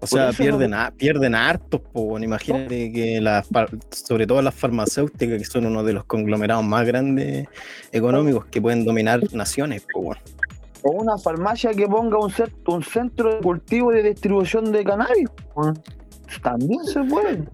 O 0.00 0.06
sea, 0.06 0.32
pierden, 0.44 0.74
a- 0.74 0.90
pierden 0.90 1.34
hartos, 1.34 1.80
weón. 1.92 2.22
imagínate 2.24 2.92
que 2.92 3.20
las, 3.20 3.48
sobre 3.90 4.26
todo 4.26 4.40
las 4.42 4.54
farmacéuticas, 4.54 5.38
que 5.38 5.44
son 5.44 5.66
uno 5.66 5.82
de 5.82 5.92
los 5.94 6.04
conglomerados 6.04 6.64
más 6.64 6.86
grandes 6.86 7.46
económicos 7.92 8.46
que 8.46 8.62
pueden 8.62 8.84
dominar 8.86 9.20
naciones, 9.34 9.86
weón. 9.94 10.16
O 10.84 10.90
una 10.92 11.16
farmacia 11.18 11.70
que 11.72 11.86
ponga 11.86 12.18
un, 12.18 12.32
un 12.66 12.82
centro 12.82 13.34
de 13.34 13.40
cultivo 13.40 13.92
y 13.92 13.96
de 13.96 14.10
distribución 14.10 14.70
de 14.70 14.84
cannabis. 14.84 15.28
También 16.42 16.84
se 16.84 17.02
puede. 17.04 17.44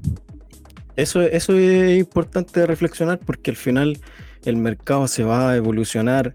Eso, 0.97 1.21
eso 1.23 1.55
es 1.57 1.99
importante 1.99 2.67
reflexionar 2.67 3.19
porque 3.21 3.51
al 3.53 3.57
final 3.57 3.99
el 4.45 4.57
mercado 4.57 5.07
se 5.07 5.23
va 5.25 5.51
a 5.53 5.57
evolucionar 5.57 6.35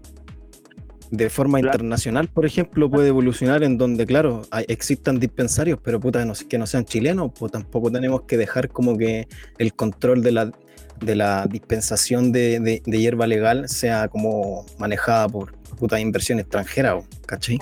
de 1.10 1.30
forma 1.30 1.60
Claro. 1.60 1.76
internacional, 1.76 2.28
por 2.28 2.46
ejemplo, 2.46 2.90
puede 2.90 3.08
evolucionar 3.08 3.62
en 3.62 3.78
donde, 3.78 4.06
claro, 4.06 4.42
hay- 4.50 4.64
existan 4.68 5.20
dispensarios, 5.20 5.78
pero 5.82 6.00
puta, 6.00 6.24
no, 6.24 6.32
que 6.48 6.58
no 6.58 6.66
sean 6.66 6.84
chilenos, 6.84 7.30
pues 7.38 7.52
tampoco 7.52 7.92
tenemos 7.92 8.22
que 8.22 8.36
dejar 8.36 8.70
como 8.70 8.96
que 8.98 9.28
el 9.58 9.72
control 9.74 10.22
de 10.22 10.32
la, 10.32 10.52
de 11.00 11.14
la 11.16 11.46
dispensación 11.46 12.32
de, 12.32 12.60
de- 12.60 12.82
de 12.84 12.98
hierba 12.98 13.26
legal 13.26 13.68
sea 13.68 14.08
como 14.08 14.64
manejada 14.78 15.28
por 15.28 15.52
puta 15.78 16.00
inversión 16.00 16.38
extranjera, 16.38 16.98
¿cachai? 17.26 17.58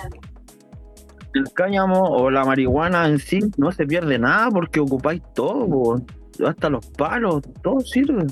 El 1.33 1.51
cáñamo 1.53 2.01
o 2.01 2.31
la 2.31 2.45
marihuana 2.45 3.07
en 3.07 3.19
sí 3.19 3.39
no 3.57 3.71
se 3.71 3.85
pierde 3.85 4.17
nada 4.17 4.49
porque 4.51 4.79
ocupáis 4.79 5.21
todo, 5.33 6.01
hasta 6.47 6.69
los 6.69 6.85
palos, 6.87 7.41
todo 7.61 7.81
sirve. 7.81 8.25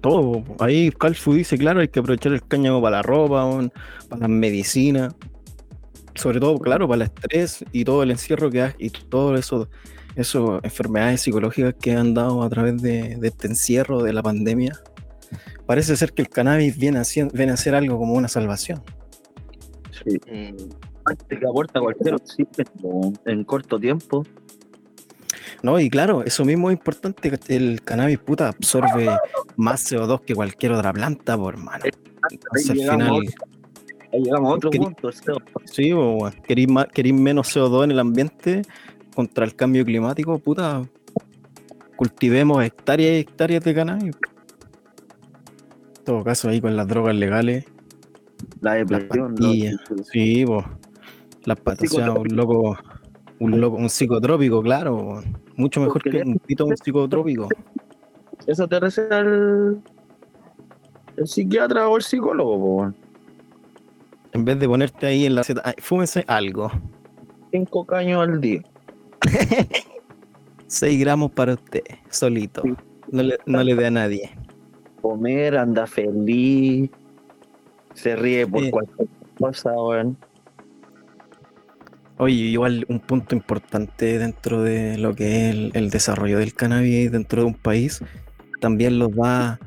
Todo. 0.00 0.42
Ahí 0.58 0.90
Calfu 0.90 1.34
dice, 1.34 1.58
claro, 1.58 1.80
hay 1.80 1.88
que 1.88 2.00
aprovechar 2.00 2.32
el 2.32 2.42
cáñamo 2.42 2.80
para 2.80 2.96
la 2.96 3.02
ropa, 3.02 3.46
para 4.08 4.20
las 4.22 4.30
medicinas. 4.30 5.14
Sobre 6.14 6.40
todo, 6.40 6.58
claro, 6.58 6.88
para 6.88 7.04
el 7.04 7.10
estrés 7.10 7.64
y 7.70 7.84
todo 7.84 8.02
el 8.02 8.10
encierro 8.10 8.50
que 8.50 8.62
hay 8.62 8.72
y 8.78 8.90
todo 8.90 9.36
eso, 9.36 9.68
eso 10.16 10.60
enfermedades 10.62 11.22
psicológicas 11.22 11.74
que 11.80 11.92
han 11.92 12.14
dado 12.14 12.42
a 12.42 12.48
través 12.48 12.80
de, 12.82 13.16
de 13.16 13.28
este 13.28 13.48
encierro, 13.48 14.02
de 14.02 14.12
la 14.12 14.22
pandemia. 14.22 14.72
Parece 15.66 15.96
ser 15.96 16.12
que 16.12 16.22
el 16.22 16.28
cannabis 16.28 16.76
viene 16.76 16.98
a, 16.98 17.04
ser, 17.04 17.30
viene 17.32 17.52
a 17.52 17.56
ser 17.56 17.74
algo 17.74 17.98
como 17.98 18.14
una 18.14 18.28
salvación. 18.28 18.82
Sí. 20.04 20.18
Te 21.28 21.36
aporta 21.36 21.80
cualquier 21.80 22.14
oxígeno 22.14 23.12
en 23.24 23.44
corto 23.44 23.78
tiempo. 23.78 24.24
No, 25.62 25.78
y 25.78 25.90
claro, 25.90 26.24
eso 26.24 26.44
mismo 26.44 26.70
es 26.70 26.76
importante, 26.76 27.30
el 27.48 27.82
cannabis 27.82 28.18
puta 28.18 28.48
absorbe 28.48 29.08
más 29.56 29.92
CO2 29.92 30.22
que 30.22 30.34
cualquier 30.34 30.72
otra 30.72 30.92
planta, 30.92 31.36
por 31.36 31.54
hermano. 31.54 31.84
Entonces, 32.30 32.70
al 32.70 32.76
final, 32.76 33.20
Ahí 34.12 34.22
llegamos 34.22 34.50
a 34.50 34.54
otro 34.54 34.70
punto. 34.70 35.10
Sí, 35.66 35.92
querís, 36.46 36.68
querís 36.92 37.14
menos 37.14 37.54
CO2 37.54 37.84
en 37.84 37.90
el 37.92 37.98
ambiente 38.00 38.62
contra 39.14 39.44
el 39.44 39.54
cambio 39.54 39.84
climático, 39.84 40.38
puta. 40.38 40.82
Cultivemos 41.96 42.64
hectáreas 42.64 43.12
y 43.12 43.16
hectáreas 43.20 43.62
de 43.64 43.74
cannabis. 43.74 44.16
En 45.98 46.04
todo 46.04 46.24
caso, 46.24 46.48
ahí 46.48 46.60
con 46.60 46.74
las 46.76 46.88
drogas 46.88 47.14
legales, 47.14 47.64
La 48.60 48.76
las 48.76 48.88
depresión. 48.88 49.34
pastillas. 49.34 49.76
¿no? 49.90 50.02
Sí, 50.04 50.44
po. 50.46 50.64
Las 51.44 51.60
pat- 51.60 51.82
o 51.82 51.86
sea, 51.86 52.12
un 52.12 52.34
loco, 52.36 52.78
un 53.38 53.60
loco, 53.60 53.76
un 53.76 53.90
psicotrópico, 53.90 54.62
claro. 54.62 55.22
Mucho 55.56 55.80
mejor 55.80 56.02
Porque 56.02 56.10
que 56.10 56.22
un 56.22 56.38
pito 56.38 56.64
un 56.66 56.76
psicotrópico. 56.76 57.48
Eso 58.46 58.66
te 58.66 58.80
receta 58.80 59.20
el, 59.20 59.78
el 61.16 61.26
psiquiatra 61.26 61.86
o 61.88 61.96
el 61.96 62.02
psicólogo, 62.02 62.58
po. 62.58 62.92
En 64.32 64.44
vez 64.44 64.58
de 64.58 64.66
ponerte 64.68 65.06
ahí 65.06 65.26
en 65.26 65.34
la 65.34 65.42
seta, 65.44 65.60
ay, 65.64 65.74
fúmese 65.78 66.24
algo. 66.28 66.70
Cinco 67.50 67.84
caños 67.84 68.22
al 68.26 68.40
día. 68.40 68.62
6 70.66 71.00
gramos 71.00 71.32
para 71.32 71.54
usted, 71.54 71.82
solito. 72.10 72.62
No 73.10 73.22
le, 73.22 73.38
no 73.46 73.62
le 73.62 73.74
dé 73.74 73.86
a 73.86 73.90
nadie. 73.90 74.30
Comer, 75.02 75.56
anda 75.56 75.86
feliz. 75.86 76.90
Se 77.94 78.14
ríe 78.16 78.46
por 78.46 78.62
Sí. 78.64 78.70
cualquier 78.70 79.08
cosa, 79.38 79.72
weón. 79.72 80.16
Oye, 82.18 82.34
igual 82.34 82.84
un 82.88 83.00
punto 83.00 83.34
importante 83.34 84.18
dentro 84.18 84.62
de 84.62 84.98
lo 84.98 85.14
que 85.14 85.48
es 85.48 85.54
el, 85.54 85.70
el 85.74 85.90
desarrollo 85.90 86.38
del 86.38 86.52
cannabis 86.54 87.10
dentro 87.10 87.42
de 87.42 87.48
un 87.48 87.54
país, 87.54 88.02
también 88.60 88.98
lo 88.98 89.08
da, 89.08 89.58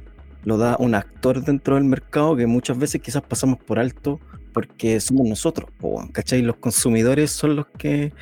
lo 0.45 0.57
da 0.57 0.77
un 0.79 0.93
actor 0.93 1.43
dentro 1.43 1.75
del 1.75 1.83
mercado 1.85 2.35
que 2.35 2.45
muchas 2.45 2.77
veces 2.77 3.01
quizás 3.01 3.23
pasamos 3.23 3.57
por 3.57 3.79
alto 3.79 4.19
porque 4.53 4.99
somos 4.99 5.27
nosotros, 5.27 5.67
¿cachai? 6.11 6.43
Los 6.43 6.57
consumidores 6.57 7.31
son 7.31 7.55
los 7.55 7.65
que 7.65 8.13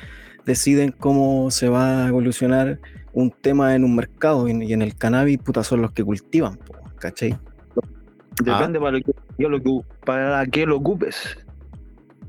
deciden 0.44 0.92
cómo 0.92 1.50
se 1.50 1.68
va 1.68 2.04
a 2.04 2.08
evolucionar 2.08 2.78
un 3.12 3.30
tema 3.30 3.74
en 3.74 3.84
un 3.84 3.94
mercado 3.94 4.48
y, 4.48 4.72
en 4.72 4.82
el 4.82 4.94
cannabis, 4.96 5.38
puta, 5.38 5.62
son 5.62 5.82
los 5.82 5.92
que 5.92 6.02
cultivan, 6.04 6.58
¿cachai? 6.98 7.36
Depende 8.42 8.78
para, 8.80 8.92
lo 8.92 9.00
que, 9.04 9.12
yo 9.38 9.48
lo 9.48 9.62
que- 9.62 9.80
para 10.06 10.44
qué 10.46 10.64
lo 10.66 10.76
ocupes. 10.76 11.36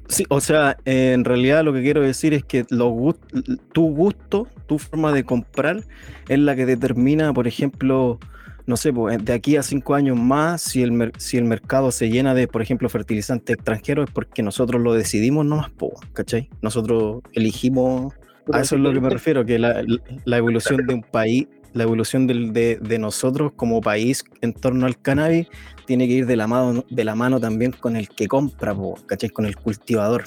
Sí, 0.09 0.25
o 0.29 0.41
sea, 0.41 0.77
en 0.85 1.23
realidad 1.23 1.63
lo 1.63 1.71
que 1.73 1.81
quiero 1.81 2.01
decir 2.01 2.33
es 2.33 2.43
que 2.43 2.65
los 2.69 2.89
gust- 2.91 3.59
tu 3.71 3.89
gusto, 3.95 4.47
tu 4.67 4.77
forma 4.77 5.13
de 5.13 5.23
comprar, 5.23 5.81
es 6.27 6.39
la 6.39 6.55
que 6.55 6.65
determina, 6.65 7.33
por 7.33 7.47
ejemplo, 7.47 8.19
no 8.65 8.77
sé, 8.77 8.93
pues, 8.93 9.23
de 9.23 9.33
aquí 9.33 9.57
a 9.57 9.63
cinco 9.63 9.93
años 9.93 10.17
más, 10.17 10.61
si 10.61 10.81
el, 10.83 11.11
si 11.17 11.37
el 11.37 11.43
mercado 11.43 11.91
se 11.91 12.09
llena 12.09 12.33
de, 12.33 12.47
por 12.47 12.61
ejemplo, 12.61 12.87
fertilizantes 12.89 13.55
extranjeros, 13.55 14.07
es 14.07 14.13
porque 14.13 14.41
nosotros 14.41 14.81
lo 14.81 14.93
decidimos 14.93 15.45
nomás, 15.45 15.69
po, 15.71 15.91
¿cachai? 16.13 16.49
Nosotros 16.61 17.21
elegimos, 17.33 18.13
a 18.51 18.61
eso 18.61 18.75
es 18.75 18.81
lo 18.81 18.93
que 18.93 19.01
me 19.01 19.09
refiero, 19.09 19.45
que 19.45 19.59
la, 19.59 19.83
la 20.25 20.37
evolución 20.37 20.85
de 20.87 20.93
un 20.93 21.01
país, 21.03 21.47
la 21.73 21.83
evolución 21.83 22.27
del- 22.27 22.53
de, 22.53 22.77
de 22.81 22.99
nosotros 22.99 23.51
como 23.55 23.81
país 23.81 24.23
en 24.41 24.53
torno 24.53 24.85
al 24.85 24.97
cannabis, 25.01 25.47
tiene 25.85 26.07
que 26.07 26.13
ir 26.13 26.25
de 26.25 26.37
la 26.37 26.47
mano, 26.47 26.85
de 26.89 27.03
la 27.03 27.15
mano 27.15 27.39
también 27.41 27.71
con 27.73 27.95
el 27.97 28.07
que 28.07 28.27
compra, 28.27 28.73
po, 28.73 28.95
¿cachai? 29.07 29.29
Con 29.29 29.45
el 29.45 29.55
cultivador. 29.57 30.23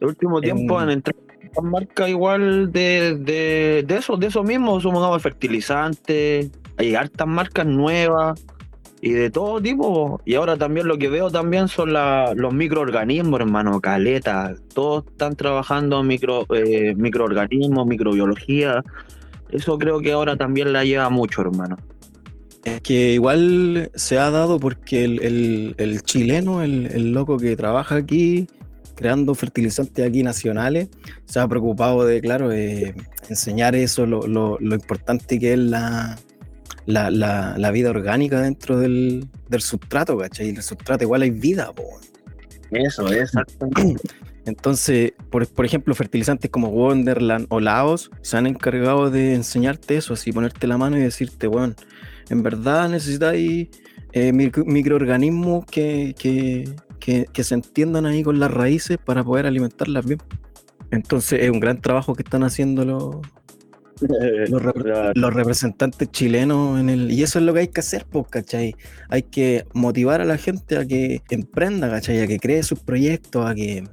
El 0.00 0.08
último 0.08 0.38
En- 0.38 0.42
tiempo 0.44 0.78
han 0.78 0.90
entrado 0.90 1.20
marcas 1.62 2.08
igual 2.08 2.72
de, 2.72 3.14
de, 3.20 3.84
de 3.86 3.96
eso, 3.96 4.16
de 4.16 4.28
eso 4.28 4.42
mismo, 4.42 4.80
sumamos 4.80 5.22
fertilizantes, 5.22 6.50
hay 6.76 6.94
hartas 6.94 7.26
marcas 7.26 7.66
nuevas 7.66 8.44
y 9.00 9.10
de 9.10 9.30
todo 9.30 9.60
tipo. 9.60 10.20
Y 10.24 10.34
ahora 10.34 10.56
también 10.56 10.86
lo 10.86 10.96
que 10.98 11.08
veo 11.08 11.30
también 11.30 11.68
son 11.68 11.92
los 11.92 12.54
microorganismos, 12.54 13.40
hermano, 13.40 13.80
caleta. 13.80 14.54
Todos 14.74 15.04
están 15.08 15.34
trabajando 15.36 16.02
micro, 16.02 16.46
eh, 16.54 16.94
microorganismos, 16.96 17.86
microbiología. 17.86 18.82
Eso 19.50 19.76
creo 19.78 20.00
que 20.00 20.12
ahora 20.12 20.36
también 20.36 20.72
la 20.72 20.84
lleva 20.84 21.10
mucho, 21.10 21.42
hermano. 21.42 21.76
Es 22.64 22.80
que 22.80 23.14
igual 23.14 23.90
se 23.94 24.18
ha 24.18 24.30
dado 24.30 24.60
porque 24.60 25.04
el, 25.04 25.74
el- 25.78 26.02
chileno, 26.02 26.62
el, 26.62 26.86
el 26.86 27.12
loco 27.12 27.36
que 27.36 27.56
trabaja 27.56 27.96
aquí, 27.96 28.46
creando 28.94 29.34
fertilizantes 29.34 30.06
aquí 30.06 30.22
nacionales, 30.22 30.88
se 31.24 31.40
ha 31.40 31.48
preocupado 31.48 32.04
de, 32.04 32.20
claro, 32.20 32.52
eh, 32.52 32.94
enseñar 33.28 33.74
eso, 33.74 34.06
lo- 34.06 34.28
lo 34.28 34.74
importante 34.76 35.40
que 35.40 35.54
es 35.54 35.58
la, 35.58 36.16
la, 36.86 37.10
la- 37.10 37.56
la 37.58 37.70
vida 37.70 37.90
orgánica 37.90 38.40
dentro 38.40 38.78
del, 38.78 39.26
del 39.48 39.60
sustrato, 39.60 40.16
¿cachai? 40.18 40.50
El 40.50 40.62
sustrato 40.62 41.04
igual 41.04 41.22
hay 41.22 41.30
vida, 41.30 41.72
po. 41.72 41.84
Eso, 42.70 43.06
es. 43.12 43.32
Entonces, 44.44 45.12
por, 45.30 45.46
por 45.46 45.64
ejemplo, 45.64 45.94
fertilizantes 45.94 46.50
como 46.50 46.68
Wonderland 46.68 47.46
o 47.48 47.60
Laos 47.60 48.10
se 48.22 48.36
han 48.36 48.46
encargado 48.46 49.10
de 49.10 49.34
enseñarte 49.34 49.96
eso, 49.96 50.14
así 50.14 50.32
ponerte 50.32 50.66
la 50.66 50.78
mano 50.78 50.98
y 50.98 51.00
decirte, 51.00 51.46
bueno, 51.46 51.74
en 52.28 52.42
verdad 52.42 52.88
necesitáis 52.88 53.68
eh, 54.12 54.32
microorganismos 54.32 55.64
que, 55.66 56.14
que, 56.18 57.44
se 57.44 57.54
entiendan 57.54 58.04
ahí 58.06 58.24
con 58.24 58.40
las 58.40 58.50
raíces 58.50 58.98
para 58.98 59.22
poder 59.22 59.46
alimentarlas 59.46 60.04
bien. 60.06 60.20
Entonces 60.90 61.40
es 61.42 61.50
un 61.50 61.60
gran 61.60 61.80
trabajo 61.80 62.14
que 62.14 62.22
están 62.22 62.42
haciendo 62.42 62.84
los, 62.84 63.16
los, 65.14 65.34
representantes 65.34 66.10
chilenos 66.10 66.80
en 66.80 66.88
el 66.88 67.10
y 67.10 67.22
eso 67.22 67.38
es 67.38 67.44
lo 67.44 67.54
que 67.54 67.60
hay 67.60 67.68
que 67.68 67.80
hacer 67.80 68.04
pues 68.10 68.26
¿cachai? 68.28 68.74
hay 69.08 69.22
que 69.22 69.64
motivar 69.72 70.20
a 70.20 70.24
la 70.24 70.38
gente 70.38 70.76
a 70.76 70.84
que 70.86 71.22
emprenda 71.30 71.88
¿cachai? 71.88 72.20
a 72.20 72.26
que 72.26 72.38
cree 72.38 72.62
sus 72.62 72.80
proyectos 72.80 73.46
a 73.46 73.54
que 73.54 73.84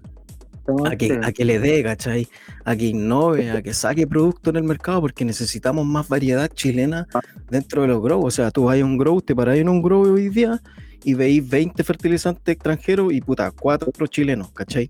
a 0.85 0.95
que, 0.95 1.19
a 1.23 1.31
que 1.31 1.45
le 1.45 1.59
dé, 1.59 1.83
¿cachai? 1.83 2.27
A 2.63 2.75
que 2.75 2.85
innove, 2.85 3.51
a 3.51 3.61
que 3.61 3.73
saque 3.73 4.07
producto 4.07 4.49
en 4.49 4.57
el 4.57 4.63
mercado, 4.63 5.01
porque 5.01 5.25
necesitamos 5.25 5.85
más 5.85 6.07
variedad 6.07 6.47
chilena 6.47 7.07
dentro 7.49 7.81
de 7.81 7.87
los 7.87 8.01
grows. 8.01 8.25
O 8.25 8.31
sea, 8.31 8.51
tú 8.51 8.65
vas 8.65 8.79
a 8.79 8.85
un 8.85 8.97
grow, 8.97 9.21
te 9.21 9.35
paráis 9.35 9.61
en 9.61 9.69
un 9.69 9.81
grow 9.81 10.01
hoy 10.01 10.29
día 10.29 10.61
y 11.03 11.13
veis 11.13 11.47
20 11.47 11.83
fertilizantes 11.83 12.53
extranjeros 12.53 13.13
y 13.13 13.21
puta, 13.21 13.51
cuatro 13.51 14.07
chilenos, 14.07 14.51
¿cachai? 14.51 14.89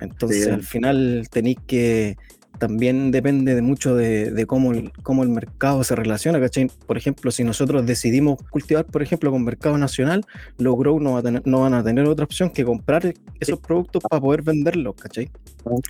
Entonces 0.00 0.48
al 0.48 0.62
final 0.62 1.28
tenéis 1.30 1.58
que 1.66 2.16
también 2.58 3.10
depende 3.10 3.54
de 3.54 3.62
mucho 3.62 3.94
de, 3.94 4.44
cómo, 4.46 4.72
el, 4.72 4.92
cómo 5.02 5.22
el 5.22 5.28
mercado 5.28 5.82
se 5.84 5.94
relaciona, 5.94 6.40
¿cachai? 6.40 6.70
Por 6.86 6.96
ejemplo, 6.96 7.30
si 7.30 7.44
nosotros 7.44 7.84
decidimos 7.86 8.38
cultivar, 8.50 8.84
por 8.84 9.02
ejemplo, 9.02 9.30
con 9.30 9.44
mercado 9.44 9.76
nacional, 9.78 10.24
los 10.58 10.76
grow 10.76 11.00
no, 11.00 11.20
no 11.44 11.60
van 11.60 11.74
a 11.74 11.82
tener 11.82 12.06
otra 12.06 12.24
opción 12.24 12.50
que 12.50 12.64
comprar 12.64 13.14
esos 13.40 13.58
productos 13.58 14.02
para 14.08 14.20
poder 14.20 14.42
venderlos, 14.42 14.94
¿cachai? 14.94 15.30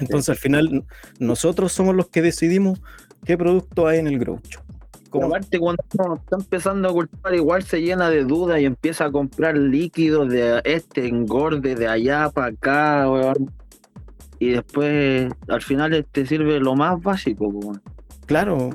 Entonces, 0.00 0.28
al 0.28 0.36
final, 0.36 0.84
nosotros 1.18 1.72
somos 1.72 1.94
los 1.94 2.08
que 2.08 2.22
decidimos 2.22 2.80
qué 3.24 3.36
producto 3.36 3.86
hay 3.86 3.98
en 3.98 4.06
el 4.06 4.18
grow 4.18 4.40
Como... 5.10 5.26
Aparte, 5.26 5.58
cuando 5.58 5.82
uno 5.98 6.14
está 6.16 6.36
empezando 6.36 6.88
a 6.88 6.92
cultivar, 6.92 7.34
igual 7.34 7.62
se 7.62 7.82
llena 7.82 8.08
de 8.10 8.24
dudas 8.24 8.60
y 8.60 8.64
empieza 8.64 9.06
a 9.06 9.12
comprar 9.12 9.56
líquidos 9.56 10.30
de 10.30 10.60
este 10.64 11.06
engorde 11.06 11.74
de 11.74 11.88
allá 11.88 12.30
para 12.30 12.48
acá, 12.48 13.10
weón 13.10 13.50
y 14.44 14.50
después 14.52 15.32
al 15.48 15.62
final 15.62 16.06
te 16.12 16.26
sirve 16.26 16.60
lo 16.60 16.74
más 16.74 17.00
básico. 17.00 17.50
Claro. 18.26 18.70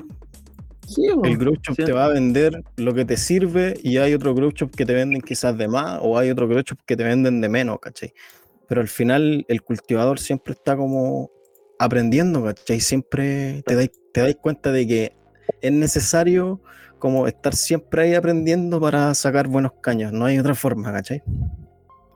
el 1.22 1.38
grow 1.38 1.54
shop 1.54 1.76
te 1.76 1.92
va 1.92 2.06
a 2.06 2.08
vender 2.08 2.64
lo 2.76 2.92
que 2.92 3.04
te 3.04 3.16
sirve 3.16 3.78
y 3.82 3.98
hay 3.98 4.14
otro 4.14 4.34
grow 4.34 4.50
shop 4.50 4.74
que 4.74 4.84
te 4.84 4.94
venden 4.94 5.22
quizás 5.22 5.56
de 5.56 5.68
más 5.68 6.00
o 6.02 6.18
hay 6.18 6.30
otro 6.30 6.48
grow 6.48 6.62
shop 6.62 6.78
que 6.84 6.96
te 6.96 7.04
venden 7.04 7.40
de 7.40 7.48
menos, 7.48 7.78
¿cachai? 7.78 8.12
Pero 8.68 8.80
al 8.80 8.88
final 8.88 9.44
el 9.48 9.62
cultivador 9.62 10.18
siempre 10.18 10.54
está 10.54 10.76
como 10.76 11.30
aprendiendo, 11.78 12.42
¿cachai? 12.42 12.80
Siempre 12.80 13.62
te 13.64 13.76
dais, 13.76 13.90
te 14.12 14.22
dais 14.22 14.36
cuenta 14.36 14.72
de 14.72 14.86
que 14.88 15.12
es 15.60 15.72
necesario 15.72 16.60
como 16.98 17.28
estar 17.28 17.54
siempre 17.54 18.02
ahí 18.02 18.14
aprendiendo 18.14 18.80
para 18.80 19.14
sacar 19.14 19.46
buenos 19.46 19.72
caños, 19.80 20.12
no 20.12 20.24
hay 20.24 20.38
otra 20.38 20.54
forma, 20.54 20.92
¿cachai? 20.92 21.22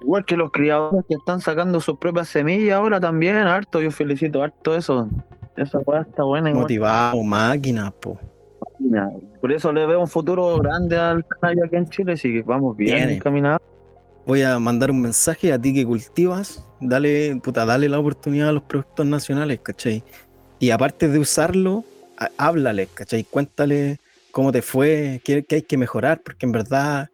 Igual 0.04 0.25
que 0.26 0.37
los 0.37 0.50
criadores 0.52 1.02
que 1.08 1.14
están 1.14 1.40
sacando 1.40 1.80
sus 1.80 1.96
propias 1.99 2.28
semillas 2.28 2.76
ahora 2.76 3.00
también, 3.00 3.37
harto, 3.37 3.80
yo 3.80 3.90
felicito 3.90 4.42
harto 4.42 4.76
eso. 4.76 5.08
Esa 5.56 5.78
weá 5.78 6.02
está 6.02 6.25
buena. 6.25 6.50
Motivado, 6.50 7.23
máquina, 7.23 7.90
po. 7.90 8.18
Por 9.40 9.50
eso 9.50 9.73
le 9.73 9.87
veo 9.87 10.00
un 10.00 10.06
futuro 10.06 10.58
grande 10.58 10.99
al 10.99 11.25
canal 11.26 11.64
aquí 11.64 11.76
en 11.76 11.88
Chile, 11.88 12.12
así 12.12 12.32
que 12.34 12.42
vamos 12.42 12.76
bien 12.76 13.08
encaminados. 13.08 13.62
Voy 14.26 14.42
a 14.42 14.58
mandar 14.58 14.90
un 14.90 15.00
mensaje 15.00 15.52
a 15.52 15.58
ti 15.58 15.73
que 15.73 15.87
cultivas, 15.87 16.66
dale, 16.80 17.40
puta, 17.42 17.64
dale 17.64 17.88
la 17.88 17.99
oportunidad 17.99 18.50
a 18.50 18.52
los 18.52 18.62
productos 18.62 19.06
nacionales, 19.06 19.61
¿cachai? 19.62 20.02
Y 20.58 20.70
aparte 20.70 21.08
de 21.08 21.18
usarlo, 21.18 21.84
háblale, 22.37 22.88
¿cachai? 22.92 23.25
Cuéntale 23.25 24.00
cómo 24.32 24.52
te 24.52 24.61
fue, 24.61 25.23
qué, 25.25 25.44
qué 25.44 25.56
hay 25.56 25.62
que 25.62 25.78
mejorar, 25.78 26.20
porque 26.23 26.44
en 26.44 26.52
verdad 26.52 27.09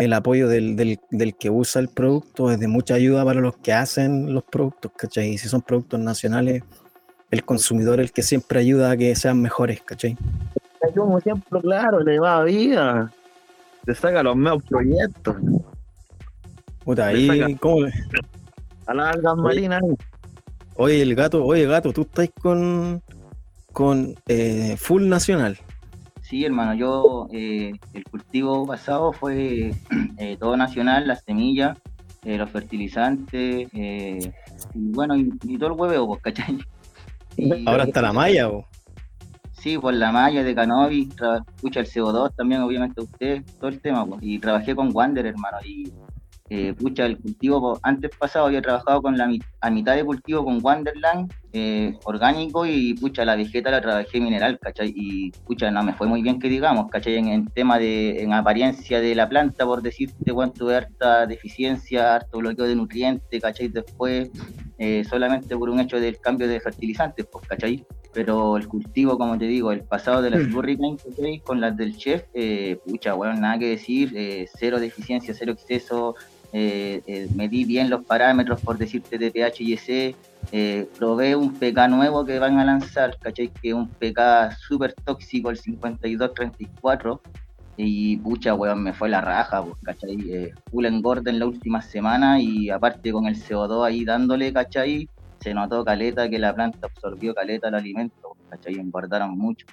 el 0.00 0.14
apoyo 0.14 0.48
del, 0.48 0.76
del, 0.76 1.34
que 1.36 1.50
usa 1.50 1.80
el 1.80 1.88
producto 1.88 2.50
es 2.50 2.58
de 2.58 2.66
mucha 2.68 2.94
ayuda 2.94 3.22
para 3.22 3.40
los 3.40 3.58
que 3.58 3.74
hacen 3.74 4.32
los 4.32 4.44
productos, 4.44 4.92
¿cachai? 4.96 5.28
Y 5.28 5.38
si 5.38 5.46
son 5.46 5.60
productos 5.60 6.00
nacionales, 6.00 6.62
el 7.30 7.44
consumidor 7.44 8.00
es 8.00 8.06
el 8.06 8.12
que 8.12 8.22
siempre 8.22 8.60
ayuda 8.60 8.92
a 8.92 8.96
que 8.96 9.14
sean 9.14 9.42
mejores, 9.42 9.82
¿cachai? 9.82 10.16
Como 10.96 11.18
ejemplo, 11.18 11.60
claro, 11.60 12.00
le 12.02 12.18
va 12.18 12.38
a 12.38 12.44
vida, 12.44 13.12
te 13.84 13.94
saca 13.94 14.22
los 14.22 14.36
mejores 14.36 14.66
proyectos. 14.66 15.36
Puta, 16.82 17.08
ahí, 17.08 17.54
¿cómo? 17.56 17.86
A 18.86 18.94
la 18.94 19.10
algas 19.10 19.36
marinas. 19.36 19.82
Oye, 20.76 21.02
el 21.02 21.14
gato, 21.14 21.44
oye, 21.44 21.66
gato, 21.66 21.92
tú 21.92 22.02
estás 22.02 22.30
con, 22.40 23.02
con 23.72 24.14
eh, 24.28 24.76
Full 24.78 25.06
Nacional. 25.06 25.58
Sí, 26.30 26.44
hermano, 26.44 26.74
yo 26.74 27.26
eh, 27.32 27.72
el 27.92 28.04
cultivo 28.04 28.64
pasado 28.64 29.12
fue 29.12 29.72
eh, 30.18 30.36
todo 30.38 30.56
nacional, 30.56 31.08
las 31.08 31.24
semillas, 31.24 31.76
eh, 32.22 32.38
los 32.38 32.48
fertilizantes, 32.48 33.68
y 33.72 34.30
bueno, 34.74 35.16
y, 35.16 35.58
todo 35.58 35.72
el 35.72 35.80
hueveo, 35.80 36.06
pues, 36.06 36.22
¿cachai? 36.22 36.58
Ahora 37.66 37.82
está 37.82 38.00
la 38.00 38.12
malla, 38.12 38.48
¿o? 38.48 38.64
Sí, 39.50 39.76
pues 39.76 39.96
la 39.96 40.12
malla 40.12 40.44
de 40.44 40.54
Canovi, 40.54 41.08
escucha 41.56 41.80
el 41.80 41.86
CO2 41.86 42.36
también, 42.36 42.60
obviamente 42.60 43.00
usted, 43.00 43.42
todo 43.58 43.68
el 43.68 43.80
tema, 43.80 44.06
pues, 44.06 44.22
y 44.22 44.38
trabajé 44.38 44.76
con 44.76 44.94
Wander, 44.94 45.26
hermano, 45.26 45.58
y 45.64 45.92
eh, 46.52 46.74
pucha, 46.74 47.06
el 47.06 47.16
cultivo, 47.16 47.78
antes 47.84 48.10
pasado 48.18 48.46
había 48.46 48.60
trabajado 48.60 49.00
con 49.02 49.16
la 49.16 49.30
a 49.60 49.70
mitad 49.70 49.94
de 49.94 50.04
cultivo 50.04 50.44
con 50.44 50.60
Wonderland, 50.60 51.32
eh, 51.52 51.96
orgánico, 52.02 52.66
y 52.66 52.94
pucha, 52.94 53.24
la 53.24 53.36
vegeta 53.36 53.70
la 53.70 53.80
trabajé 53.80 54.18
mineral, 54.18 54.58
¿cachai? 54.58 54.92
Y 54.96 55.30
pucha, 55.46 55.70
no 55.70 55.84
me 55.84 55.92
fue 55.92 56.08
muy 56.08 56.22
bien 56.22 56.40
que 56.40 56.48
digamos, 56.48 56.90
¿cachai? 56.90 57.18
En, 57.18 57.46
tema 57.46 57.78
de, 57.78 58.20
en 58.24 58.32
apariencia 58.32 59.00
de 59.00 59.14
la 59.14 59.28
planta, 59.28 59.64
por 59.64 59.80
decirte, 59.80 60.32
bueno, 60.32 60.52
tuve 60.52 60.74
harta 60.74 61.24
deficiencia, 61.24 62.16
harto 62.16 62.38
bloqueo 62.38 62.66
de 62.66 62.74
nutrientes, 62.74 63.40
¿cachai? 63.40 63.68
Después, 63.68 64.32
eh, 64.78 65.04
solamente 65.08 65.56
por 65.56 65.70
un 65.70 65.78
hecho 65.78 66.00
del 66.00 66.18
cambio 66.18 66.48
de 66.48 66.58
fertilizantes, 66.58 67.26
pues, 67.30 67.46
¿cachai? 67.46 67.86
Pero 68.12 68.56
el 68.56 68.66
cultivo, 68.66 69.16
como 69.16 69.38
te 69.38 69.44
digo, 69.44 69.70
el 69.70 69.84
pasado 69.84 70.20
de 70.20 70.30
las 70.30 70.48
mm. 70.48 70.56
Hurricane, 70.56 70.96
Con 71.44 71.60
las 71.60 71.76
del 71.76 71.96
chef, 71.96 72.24
pucha, 72.84 73.12
bueno, 73.12 73.34
nada 73.34 73.56
que 73.56 73.68
decir, 73.68 74.48
cero 74.58 74.80
deficiencia, 74.80 75.32
cero 75.32 75.52
exceso, 75.52 76.16
eh, 76.52 77.02
eh, 77.06 77.28
medí 77.34 77.64
bien 77.64 77.90
los 77.90 78.04
parámetros, 78.04 78.60
por 78.60 78.78
decirte, 78.78 79.18
de 79.18 79.30
pH 79.30 79.62
y 79.62 79.72
EC, 79.74 80.16
eh, 80.52 80.88
probé 80.98 81.36
un 81.36 81.54
PK 81.54 81.88
nuevo 81.88 82.24
que 82.24 82.38
van 82.38 82.58
a 82.58 82.64
lanzar, 82.64 83.16
¿cachai? 83.18 83.48
Que 83.48 83.68
es 83.68 83.74
un 83.74 83.88
PK 83.88 84.56
súper 84.58 84.94
tóxico, 84.94 85.50
el 85.50 85.56
5234, 85.56 87.20
y 87.76 88.16
pucha, 88.18 88.54
weón, 88.54 88.82
me 88.82 88.92
fue 88.92 89.08
la 89.08 89.20
raja, 89.20 89.62
pues, 89.62 89.76
¿cachai? 89.82 90.18
Eh, 90.30 90.52
full 90.70 90.86
engorde 90.86 91.30
en 91.30 91.38
la 91.38 91.46
última 91.46 91.80
semana 91.80 92.40
y 92.40 92.68
aparte 92.68 93.12
con 93.12 93.26
el 93.26 93.36
CO2 93.36 93.86
ahí 93.86 94.04
dándole, 94.04 94.52
¿cachai? 94.52 95.08
Se 95.40 95.54
notó 95.54 95.84
caleta 95.84 96.28
que 96.28 96.38
la 96.38 96.54
planta 96.54 96.86
absorbió 96.86 97.34
caleta 97.34 97.68
el 97.68 97.74
alimento, 97.76 98.36
¿cachai? 98.50 98.74
Engordaron 98.74 99.38
mucho. 99.38 99.66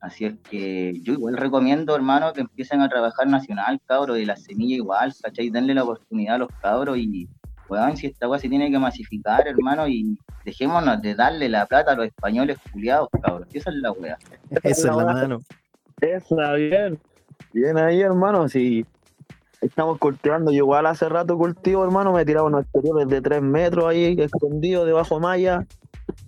Así 0.00 0.24
es 0.24 0.34
que 0.48 0.94
yo 1.02 1.12
igual 1.14 1.36
recomiendo, 1.36 1.94
hermano, 1.94 2.32
que 2.32 2.40
empiecen 2.40 2.80
a 2.80 2.88
trabajar 2.88 3.26
nacional, 3.26 3.80
cabros, 3.86 4.16
de 4.16 4.26
la 4.26 4.36
semilla 4.36 4.76
igual, 4.76 5.12
¿cachai? 5.22 5.50
Denle 5.50 5.74
la 5.74 5.84
oportunidad 5.84 6.36
a 6.36 6.38
los 6.38 6.48
cabros 6.60 6.98
y, 6.98 7.28
weón, 7.68 7.96
si 7.96 8.06
esta 8.06 8.28
weá 8.28 8.38
se 8.38 8.48
tiene 8.48 8.70
que 8.70 8.78
masificar, 8.78 9.46
hermano, 9.46 9.86
y 9.88 10.18
dejémonos 10.44 11.00
de 11.02 11.14
darle 11.14 11.48
la 11.48 11.66
plata 11.66 11.92
a 11.92 11.96
los 11.96 12.06
españoles 12.06 12.58
culiados, 12.72 13.08
cabros. 13.22 13.48
Esa 13.52 13.70
es 13.70 13.76
la 13.76 13.92
weá. 13.92 14.18
Esa 14.62 14.68
es 14.68 14.84
la 14.96 15.04
mano. 15.04 15.40
Esa, 16.00 16.52
bien. 16.54 16.98
Bien 17.52 17.76
ahí, 17.76 18.00
hermano, 18.00 18.48
si 18.48 18.86
estamos 19.60 19.98
cultivando, 19.98 20.50
yo 20.50 20.58
igual 20.58 20.86
hace 20.86 21.08
rato 21.08 21.36
cultivo, 21.36 21.84
hermano, 21.84 22.12
me 22.12 22.22
he 22.22 22.24
tirado 22.24 22.46
unos 22.46 22.62
exteriores 22.62 23.08
de 23.08 23.20
3 23.20 23.42
metros 23.42 23.86
ahí, 23.86 24.16
escondido 24.18 24.84
debajo 24.84 25.20
malla, 25.20 25.66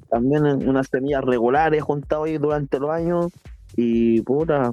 también 0.08 0.44
unas 0.68 0.86
semillas 0.88 1.24
regulares 1.24 1.82
juntado 1.82 2.24
ahí 2.24 2.38
durante 2.38 2.78
los 2.78 2.90
años 2.90 3.32
y 3.76 4.20
puta, 4.22 4.72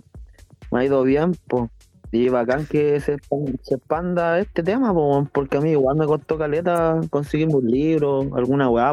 me 0.71 0.79
ha 0.79 0.85
ido 0.85 1.03
bien, 1.03 1.35
pues. 1.47 1.69
Y 2.13 2.27
bacán 2.27 2.65
que 2.65 2.99
se, 2.99 3.17
se 3.63 3.75
expanda 3.75 4.37
este 4.39 4.63
tema, 4.63 4.93
porque 5.31 5.57
a 5.57 5.61
mí 5.61 5.71
igual 5.71 5.95
me 5.95 6.05
costó 6.05 6.37
caleta 6.37 6.99
conseguir 7.09 7.47
un 7.47 7.65
libro, 7.65 8.35
alguna 8.35 8.69
weá 8.69 8.91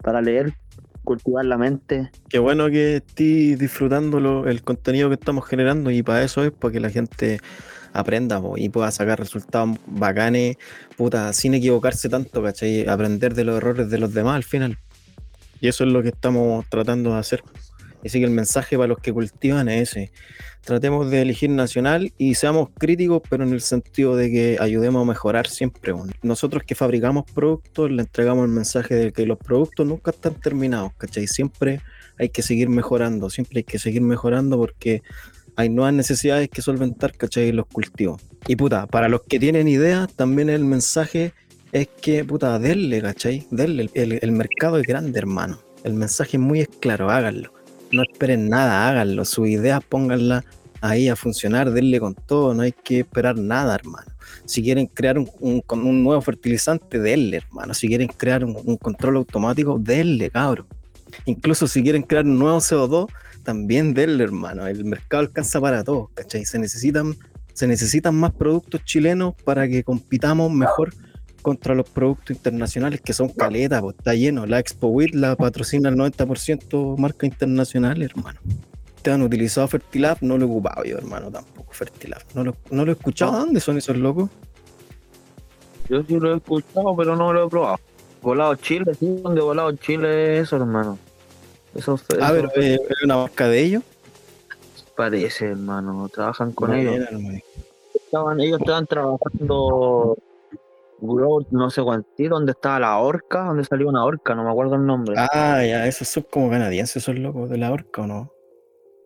para, 0.00 0.22
leer, 0.22 0.54
cultivar 1.04 1.44
la 1.44 1.58
mente. 1.58 2.10
Qué 2.30 2.38
bueno 2.38 2.68
que 2.68 2.96
estés 2.96 3.58
disfrutando 3.58 4.46
el 4.46 4.62
contenido 4.62 5.08
que 5.08 5.16
estamos 5.16 5.44
generando 5.44 5.90
y 5.90 6.02
para 6.02 6.22
eso 6.22 6.42
es 6.42 6.50
para 6.50 6.72
que 6.72 6.80
la 6.80 6.88
gente 6.88 7.38
aprenda 7.92 8.40
y 8.56 8.70
pueda 8.70 8.90
sacar 8.92 9.18
resultados 9.18 9.76
bacanes, 9.86 10.56
puta, 10.96 11.34
sin 11.34 11.52
equivocarse 11.52 12.08
tanto, 12.08 12.42
¿cachai? 12.42 12.88
Aprender 12.88 13.34
de 13.34 13.44
los 13.44 13.58
errores 13.58 13.90
de 13.90 13.98
los 13.98 14.14
demás 14.14 14.36
al 14.36 14.44
final. 14.44 14.78
Y 15.60 15.68
eso 15.68 15.84
es 15.84 15.92
lo 15.92 16.02
que 16.02 16.08
estamos 16.08 16.64
tratando 16.70 17.12
de 17.12 17.18
hacer. 17.18 17.42
Así 18.04 18.18
que 18.18 18.24
el 18.24 18.30
mensaje 18.30 18.76
para 18.76 18.88
los 18.88 18.98
que 18.98 19.12
cultivan 19.12 19.68
es 19.68 19.90
ese. 19.90 20.12
Tratemos 20.62 21.10
de 21.10 21.22
elegir 21.22 21.50
nacional 21.50 22.12
y 22.18 22.34
seamos 22.34 22.68
críticos, 22.78 23.22
pero 23.28 23.44
en 23.44 23.52
el 23.52 23.60
sentido 23.60 24.16
de 24.16 24.30
que 24.30 24.56
ayudemos 24.60 25.02
a 25.02 25.06
mejorar 25.06 25.46
siempre. 25.46 25.94
Nosotros 26.22 26.62
que 26.64 26.74
fabricamos 26.74 27.24
productos, 27.32 27.90
le 27.90 28.02
entregamos 28.02 28.44
el 28.44 28.50
mensaje 28.50 28.94
de 28.94 29.12
que 29.12 29.24
los 29.24 29.38
productos 29.38 29.86
nunca 29.86 30.10
están 30.10 30.34
terminados, 30.34 30.92
¿cachai? 30.98 31.26
Siempre 31.26 31.80
hay 32.18 32.28
que 32.28 32.42
seguir 32.42 32.68
mejorando, 32.68 33.30
siempre 33.30 33.60
hay 33.60 33.64
que 33.64 33.78
seguir 33.78 34.02
mejorando 34.02 34.58
porque 34.58 35.02
hay 35.56 35.70
nuevas 35.70 35.94
necesidades 35.94 36.48
que 36.48 36.62
solventar, 36.62 37.16
¿cachai? 37.16 37.50
Los 37.52 37.66
cultivos. 37.66 38.20
Y 38.46 38.56
puta, 38.56 38.86
para 38.86 39.08
los 39.08 39.22
que 39.22 39.40
tienen 39.40 39.68
ideas, 39.68 40.12
también 40.12 40.50
el 40.50 40.64
mensaje 40.64 41.32
es 41.72 41.88
que, 42.00 42.24
puta, 42.24 42.58
denle, 42.58 43.00
¿cachai? 43.02 43.46
Denle, 43.50 43.88
el, 43.94 44.18
el 44.20 44.32
mercado 44.32 44.78
es 44.78 44.86
grande, 44.86 45.18
hermano. 45.18 45.60
El 45.82 45.94
mensaje 45.94 46.36
es 46.36 46.42
muy 46.42 46.66
claro, 46.66 47.10
háganlo. 47.10 47.57
No 47.90 48.02
esperen 48.02 48.48
nada, 48.48 48.88
háganlo. 48.88 49.24
Sus 49.24 49.48
ideas 49.48 49.82
pónganlas 49.88 50.44
ahí 50.80 51.08
a 51.08 51.16
funcionar, 51.16 51.70
denle 51.70 52.00
con 52.00 52.14
todo, 52.14 52.54
no 52.54 52.62
hay 52.62 52.72
que 52.72 53.00
esperar 53.00 53.36
nada, 53.36 53.74
hermano. 53.74 54.12
Si 54.44 54.62
quieren 54.62 54.86
crear 54.86 55.18
un, 55.18 55.28
un, 55.40 56.02
nuevo 56.02 56.20
fertilizante, 56.20 56.98
denle, 56.98 57.38
hermano. 57.38 57.74
Si 57.74 57.88
quieren 57.88 58.08
crear 58.08 58.44
un, 58.44 58.76
control 58.76 59.16
automático, 59.16 59.78
denle, 59.78 60.30
cabrón. 60.30 60.66
Incluso 61.24 61.66
si 61.66 61.82
quieren 61.82 62.02
crear 62.02 62.24
un 62.24 62.38
nuevo 62.38 62.58
CO2, 62.58 63.10
también 63.42 63.94
denle, 63.94 64.24
hermano. 64.24 64.66
El 64.66 64.84
mercado 64.84 65.22
alcanza 65.22 65.60
para 65.60 65.82
todos, 65.82 66.10
¿cachai? 66.14 66.44
Se 66.44 66.58
necesitan, 66.58 67.16
se 67.52 67.66
necesitan 67.66 68.14
más 68.14 68.32
productos 68.32 68.84
chilenos 68.84 69.34
para 69.44 69.66
que 69.68 69.82
compitamos 69.82 70.52
mejor 70.52 70.94
contra 71.42 71.74
los 71.74 71.88
productos 71.88 72.36
internacionales 72.36 73.00
que 73.00 73.12
son 73.12 73.28
caletas, 73.28 73.80
pues 73.80 73.96
está 73.96 74.14
lleno. 74.14 74.46
La 74.46 74.58
Expo 74.58 74.88
WIT 74.88 75.14
la 75.14 75.36
patrocina 75.36 75.88
el 75.88 75.96
90% 75.96 76.96
marca 76.98 77.26
internacional, 77.26 78.02
hermano. 78.02 78.40
¿Te 79.02 79.10
han 79.10 79.22
utilizado 79.22 79.68
Fertilab? 79.68 80.18
No 80.20 80.36
lo 80.36 80.44
he 80.44 80.48
ocupado 80.48 80.84
yo, 80.84 80.98
hermano, 80.98 81.30
tampoco 81.30 81.72
Fertilab. 81.72 82.22
No 82.34 82.44
lo, 82.44 82.56
no 82.70 82.84
lo 82.84 82.92
he 82.92 82.94
escuchado. 82.94 83.32
¿Dónde 83.32 83.60
son 83.60 83.78
esos 83.78 83.96
locos? 83.96 84.30
Yo 85.88 86.02
sí 86.02 86.18
lo 86.18 86.34
he 86.34 86.36
escuchado, 86.36 86.94
pero 86.96 87.16
no 87.16 87.32
lo 87.32 87.46
he 87.46 87.48
probado. 87.48 87.78
Volado 88.20 88.54
Chile, 88.56 88.92
sí, 88.98 89.20
donde 89.22 89.40
volado 89.40 89.72
Chile 89.72 90.38
es 90.38 90.48
eso, 90.48 90.56
hermano. 90.56 90.98
Eso, 91.74 91.98
ah, 92.20 92.30
pero 92.32 92.50
¿es 92.54 92.80
una 93.04 93.16
marca 93.18 93.48
de 93.48 93.62
ellos? 93.62 93.82
Parece, 94.96 95.46
hermano. 95.46 96.08
Trabajan 96.08 96.52
con 96.52 96.74
ellos. 96.74 97.08
Estaban, 97.94 98.40
ellos 98.40 98.58
estaban 98.60 98.86
trabajando 98.86 100.16
no 101.00 101.70
sé 101.70 101.82
cuánto, 101.82 102.08
donde 102.28 102.52
estaba 102.52 102.80
la 102.80 102.98
orca, 102.98 103.44
donde 103.44 103.64
salió 103.64 103.88
una 103.88 104.04
orca, 104.04 104.34
no 104.34 104.44
me 104.44 104.50
acuerdo 104.50 104.74
el 104.74 104.86
nombre. 104.86 105.14
Ah, 105.16 105.64
ya, 105.64 105.86
esos 105.86 106.08
son 106.08 106.24
como 106.30 106.50
canadienses, 106.50 106.96
esos 106.96 107.18
locos 107.18 107.48
de 107.50 107.58
la 107.58 107.72
orca, 107.72 108.02
¿o 108.02 108.06
no? 108.06 108.32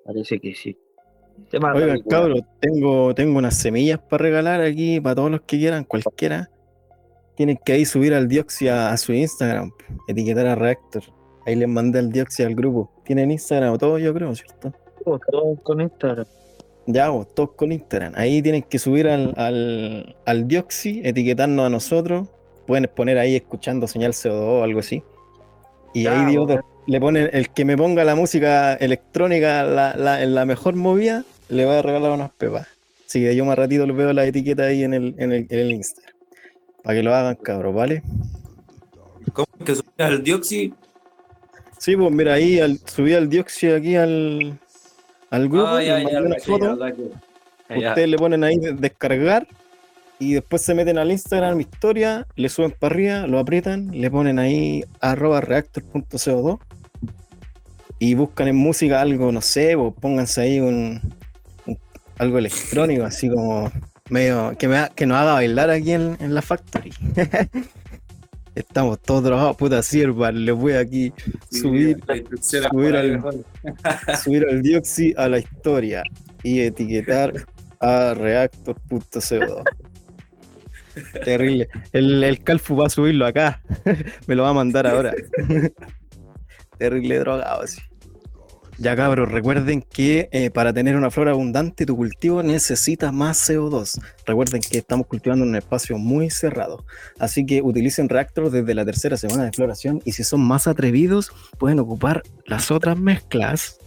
Parece 0.04 0.40
que 0.40 0.54
sí. 0.54 0.76
Oigan, 1.52 2.00
cabros, 2.08 2.42
tengo, 2.60 3.14
tengo 3.14 3.38
unas 3.38 3.56
semillas 3.56 3.98
para 3.98 4.22
regalar 4.22 4.60
aquí 4.60 5.00
para 5.00 5.16
todos 5.16 5.30
los 5.30 5.40
que 5.42 5.58
quieran, 5.58 5.84
cualquiera. 5.84 6.50
Tienen 7.36 7.58
que 7.64 7.72
ahí 7.72 7.84
subir 7.84 8.14
al 8.14 8.28
Dioxi 8.28 8.68
a, 8.68 8.96
su 8.96 9.12
Instagram, 9.12 9.72
etiquetar 10.08 10.46
a 10.46 10.54
Reactor. 10.54 11.02
Ahí 11.46 11.56
les 11.56 11.68
mandé 11.68 11.98
el 11.98 12.12
Dioxi 12.12 12.42
al 12.42 12.54
grupo. 12.54 12.90
Tienen 13.04 13.30
Instagram 13.30 13.72
o 13.72 13.78
todo, 13.78 13.98
yo 13.98 14.14
creo, 14.14 14.34
¿cierto? 14.34 14.72
Todos 15.04 15.60
con 15.62 15.80
Instagram. 15.80 16.26
Ya, 16.86 17.10
vos, 17.10 17.32
todos 17.34 17.52
con 17.52 17.72
Instagram. 17.72 18.12
Ahí 18.16 18.42
tienen 18.42 18.62
que 18.62 18.78
subir 18.78 19.08
al, 19.08 19.34
al, 19.36 20.16
al 20.26 20.48
Dioxi, 20.48 21.00
etiquetarnos 21.04 21.66
a 21.66 21.70
nosotros. 21.70 22.28
Pueden 22.66 22.90
poner 22.94 23.18
ahí 23.18 23.36
escuchando 23.36 23.86
señal 23.86 24.12
CO2 24.12 24.32
o 24.32 24.62
algo 24.64 24.80
así. 24.80 25.02
Y 25.94 26.06
ahí 26.06 26.24
digo, 26.26 26.46
le 26.86 27.00
ponen 27.00 27.30
el 27.32 27.50
que 27.50 27.64
me 27.64 27.76
ponga 27.76 28.04
la 28.04 28.14
música 28.14 28.74
electrónica 28.74 29.60
en 30.20 30.34
la 30.34 30.44
mejor 30.46 30.74
movida, 30.74 31.24
le 31.48 31.64
va 31.64 31.78
a 31.78 31.82
regalar 31.82 32.12
unas 32.12 32.30
pepas. 32.32 32.66
Así 33.06 33.20
que 33.20 33.36
yo 33.36 33.44
más 33.44 33.58
ratito 33.58 33.86
les 33.86 33.94
veo 33.94 34.12
la 34.12 34.24
etiqueta 34.24 34.64
ahí 34.64 34.84
en 34.84 34.94
el, 34.94 35.14
en 35.18 35.32
el, 35.32 35.70
Instagram. 35.70 36.14
Para 36.82 36.96
que 36.96 37.02
lo 37.02 37.14
hagan, 37.14 37.36
cabros, 37.36 37.74
¿vale? 37.74 38.02
¿Cómo 39.34 39.46
que 39.64 39.74
subí 39.74 39.90
al 39.98 40.22
Dioxi? 40.22 40.72
Sí, 41.78 41.94
pues 41.94 42.10
mira, 42.10 42.34
ahí 42.34 42.58
al, 42.58 42.78
subí 42.86 43.12
al 43.12 43.28
Dioxi 43.28 43.68
aquí 43.68 43.96
al, 43.96 44.58
al 45.32 45.48
grupo, 45.48 45.66
ah, 45.66 46.22
una 46.22 46.36
foto. 46.38 46.78
Ustedes 47.68 48.08
le 48.08 48.18
ponen 48.18 48.44
ahí 48.44 48.56
descargar 48.58 49.48
y 50.18 50.34
después 50.34 50.60
se 50.60 50.74
meten 50.74 50.98
al 50.98 51.10
Instagram 51.10 51.58
historia, 51.58 52.26
le 52.36 52.50
suben 52.50 52.70
para 52.70 52.94
arriba, 52.94 53.26
lo 53.26 53.38
aprietan, 53.38 53.90
le 53.92 54.10
ponen 54.10 54.38
ahí 54.38 54.84
arroba 55.00 55.40
reactor.co2 55.40 56.58
y 57.98 58.14
buscan 58.14 58.48
en 58.48 58.56
música 58.56 59.00
algo, 59.00 59.32
no 59.32 59.40
sé, 59.40 59.74
o 59.74 59.90
pónganse 59.90 60.42
ahí 60.42 60.60
un, 60.60 61.00
algo 62.18 62.36
electrónico, 62.36 63.04
así 63.04 63.30
como 63.30 63.72
medio 64.10 64.54
que, 64.58 64.68
me, 64.68 64.86
que 64.94 65.06
nos 65.06 65.16
haga 65.16 65.32
bailar 65.32 65.70
aquí 65.70 65.92
en, 65.92 66.18
en 66.20 66.34
la 66.34 66.42
factory. 66.42 66.92
Estamos 68.54 69.00
todos 69.00 69.24
trabajados, 69.24 69.56
puta 69.56 69.82
sierva, 69.82 70.30
le 70.30 70.52
voy 70.52 70.74
aquí 70.74 71.12
subir, 71.50 71.98
subir, 72.40 72.96
al, 72.96 73.20
subir 74.22 74.46
al 74.46 74.62
Dioxi 74.62 75.14
a 75.16 75.28
la 75.28 75.38
historia 75.38 76.02
y 76.42 76.60
etiquetar 76.60 77.32
a 77.80 78.14
reactor.co2. 78.14 79.64
Terrible. 81.24 81.68
El, 81.92 82.22
el 82.22 82.42
Calfu 82.42 82.76
va 82.76 82.86
a 82.86 82.90
subirlo 82.90 83.26
acá. 83.26 83.62
Me 84.26 84.34
lo 84.34 84.42
va 84.42 84.50
a 84.50 84.54
mandar 84.54 84.86
ahora. 84.86 85.14
Terrible 86.78 87.18
drogado, 87.18 87.66
sí. 87.66 87.80
Ya 88.82 88.96
cabros, 88.96 89.30
recuerden 89.30 89.80
que 89.80 90.28
eh, 90.32 90.50
para 90.50 90.72
tener 90.72 90.96
una 90.96 91.08
flora 91.08 91.30
abundante 91.30 91.86
tu 91.86 91.96
cultivo 91.96 92.42
necesita 92.42 93.12
más 93.12 93.48
CO2. 93.48 94.02
Recuerden 94.26 94.60
que 94.60 94.78
estamos 94.78 95.06
cultivando 95.06 95.44
en 95.44 95.50
un 95.50 95.56
espacio 95.56 95.98
muy 95.98 96.30
cerrado. 96.30 96.84
Así 97.20 97.46
que 97.46 97.62
utilicen 97.62 98.08
Reactor 98.08 98.50
desde 98.50 98.74
la 98.74 98.84
tercera 98.84 99.16
semana 99.16 99.44
de 99.44 99.52
floración 99.52 100.02
y 100.04 100.10
si 100.10 100.24
son 100.24 100.40
más 100.40 100.66
atrevidos 100.66 101.30
pueden 101.60 101.78
ocupar 101.78 102.24
las 102.44 102.72
otras 102.72 102.98
mezclas. 102.98 103.78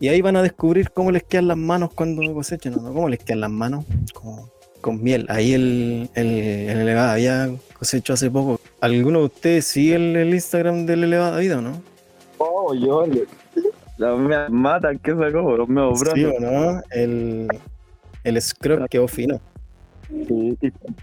Y 0.00 0.08
ahí 0.08 0.22
van 0.22 0.36
a 0.36 0.42
descubrir 0.42 0.90
cómo 0.90 1.10
les 1.10 1.24
quedan 1.24 1.48
las 1.48 1.58
manos 1.58 1.90
cuando 1.94 2.22
cosechan, 2.32 2.76
¿no? 2.76 2.94
¿Cómo 2.94 3.10
les 3.10 3.18
quedan 3.18 3.42
las 3.42 3.50
manos? 3.50 3.84
con 4.80 5.02
miel. 5.02 5.26
Ahí 5.28 5.52
el, 5.52 6.08
el, 6.14 6.28
el 6.28 6.78
elevado 6.78 7.10
había 7.10 7.50
cosechado 7.78 8.14
hace 8.14 8.30
poco. 8.30 8.58
¿Alguno 8.80 9.18
de 9.18 9.24
ustedes 9.26 9.66
sigue 9.66 9.96
el, 9.96 10.32
Instagram 10.32 10.86
del 10.86 11.04
elevado 11.04 11.40
vida 11.40 11.58
o 11.58 11.60
no? 11.60 11.82
Oh, 12.38 12.72
yo 12.72 13.04
la 13.98 14.48
mata 14.48 14.94
que 14.94 15.12
sacó, 15.12 15.56
los 15.56 15.68
meos 15.68 16.00
brazos. 16.00 16.18
Sí, 16.18 16.24
¿o 16.24 16.40
no? 16.40 16.82
El, 16.90 17.48
el 18.24 18.42
scrub 18.42 18.88
quedó 18.88 19.08
fino. 19.08 19.40
Sí, 20.08 20.56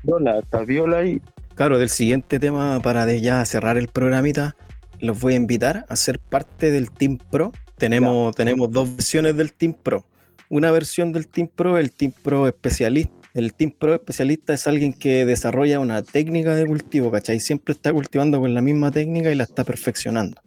viola, 0.03 0.39
está 0.39 0.63
viola 0.63 0.97
ahí. 0.99 1.21
Claro, 1.53 1.77
del 1.77 1.89
siguiente 1.89 2.39
tema 2.39 2.81
para 2.81 3.05
de 3.05 3.21
ya 3.21 3.45
cerrar 3.45 3.77
el 3.77 3.87
programita, 3.87 4.55
los 4.99 5.19
voy 5.19 5.33
a 5.33 5.37
invitar 5.37 5.85
a 5.87 5.95
ser 5.95 6.19
parte 6.19 6.71
del 6.71 6.89
Team 6.89 7.17
Pro. 7.17 7.51
Tenemos, 7.77 8.35
tenemos 8.35 8.71
dos 8.71 8.95
versiones 8.95 9.37
del 9.37 9.53
Team 9.53 9.73
Pro. 9.73 10.05
Una 10.49 10.71
versión 10.71 11.11
del 11.11 11.27
Team 11.27 11.49
Pro, 11.53 11.77
el 11.77 11.91
Team 11.91 12.13
Pro 12.23 12.47
especialista. 12.47 13.13
El 13.33 13.53
Team 13.53 13.71
Pro 13.77 13.93
especialista 13.93 14.53
es 14.53 14.65
alguien 14.65 14.93
que 14.93 15.25
desarrolla 15.25 15.81
una 15.81 16.01
técnica 16.01 16.55
de 16.55 16.65
cultivo, 16.65 17.11
¿cachai? 17.11 17.41
Siempre 17.41 17.73
está 17.73 17.91
cultivando 17.91 18.39
con 18.39 18.53
la 18.53 18.61
misma 18.61 18.91
técnica 18.91 19.29
y 19.29 19.35
la 19.35 19.43
está 19.43 19.65
perfeccionando. 19.65 20.41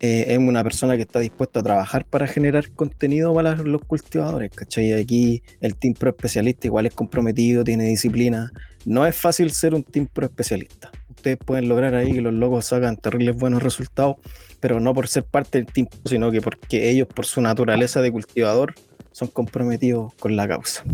Eh, 0.00 0.26
es 0.28 0.38
una 0.38 0.62
persona 0.62 0.94
que 0.96 1.02
está 1.02 1.18
dispuesta 1.18 1.58
a 1.58 1.62
trabajar 1.62 2.04
para 2.04 2.28
generar 2.28 2.70
contenido 2.70 3.34
para 3.34 3.56
los 3.56 3.82
cultivadores, 3.84 4.50
¿cachai? 4.54 4.92
Aquí 4.92 5.42
el 5.60 5.74
Team 5.74 5.94
Pro 5.94 6.10
especialista 6.10 6.68
igual 6.68 6.86
es 6.86 6.94
comprometido, 6.94 7.64
tiene 7.64 7.84
disciplina. 7.84 8.52
No 8.84 9.04
es 9.06 9.16
fácil 9.16 9.50
ser 9.50 9.74
un 9.74 9.82
Team 9.82 10.06
Pro 10.06 10.26
especialista. 10.26 10.92
Ustedes 11.08 11.38
pueden 11.38 11.68
lograr 11.68 11.96
ahí 11.96 12.12
que 12.12 12.20
los 12.20 12.32
logos 12.32 12.72
hagan 12.72 12.96
terribles 12.96 13.36
buenos 13.36 13.60
resultados, 13.60 14.16
pero 14.60 14.78
no 14.78 14.94
por 14.94 15.08
ser 15.08 15.24
parte 15.24 15.58
del 15.58 15.66
Team 15.66 15.88
sino 16.04 16.30
que 16.30 16.40
porque 16.40 16.90
ellos, 16.90 17.08
por 17.08 17.26
su 17.26 17.40
naturaleza 17.40 18.00
de 18.00 18.12
cultivador, 18.12 18.74
son 19.10 19.28
comprometidos 19.28 20.14
con 20.14 20.36
la 20.36 20.46
causa. 20.46 20.84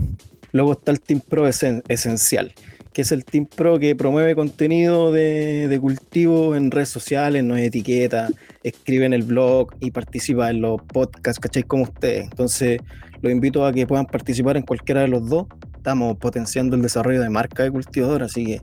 Luego 0.53 0.73
está 0.73 0.93
el 0.93 1.01
Team 1.01 1.21
Pro 1.21 1.47
esencial 1.47 2.55
que 2.95 3.03
es 3.03 3.13
el 3.13 3.25
Team 3.25 3.47
Pro 3.47 3.79
que 3.79 3.95
promueve 3.97 4.35
contenido 4.37 5.13
de, 5.13 5.77
cultivo 5.81 6.55
en 6.55 6.71
redes 6.71 6.89
sociales, 6.89 7.43
no 7.43 7.57
es 7.57 7.67
etiqueta, 7.67 8.31
escribe 8.65 9.05
en 9.05 9.13
el 9.13 9.23
blog 9.23 9.69
y 9.79 9.91
participa 9.93 10.51
en 10.51 10.63
los 10.63 10.83
podcasts, 10.83 11.39
¿cachai? 11.39 11.63
Como 11.63 11.85
ustedes. 11.85 12.25
Entonces, 12.25 12.81
los 13.23 13.31
invito 13.31 13.65
a 13.65 13.73
que 13.73 13.87
puedan 13.87 14.07
participar 14.07 14.57
en 14.57 14.65
cualquiera 14.65 15.03
de 15.03 15.09
los 15.09 15.29
dos. 15.29 15.47
Estamos 15.77 16.17
potenciando 16.17 16.75
el 16.75 16.83
desarrollo 16.83 17.21
de 17.21 17.29
marca 17.29 17.63
de 17.63 17.71
cultivador, 17.71 18.23
así 18.23 18.45
que 18.45 18.63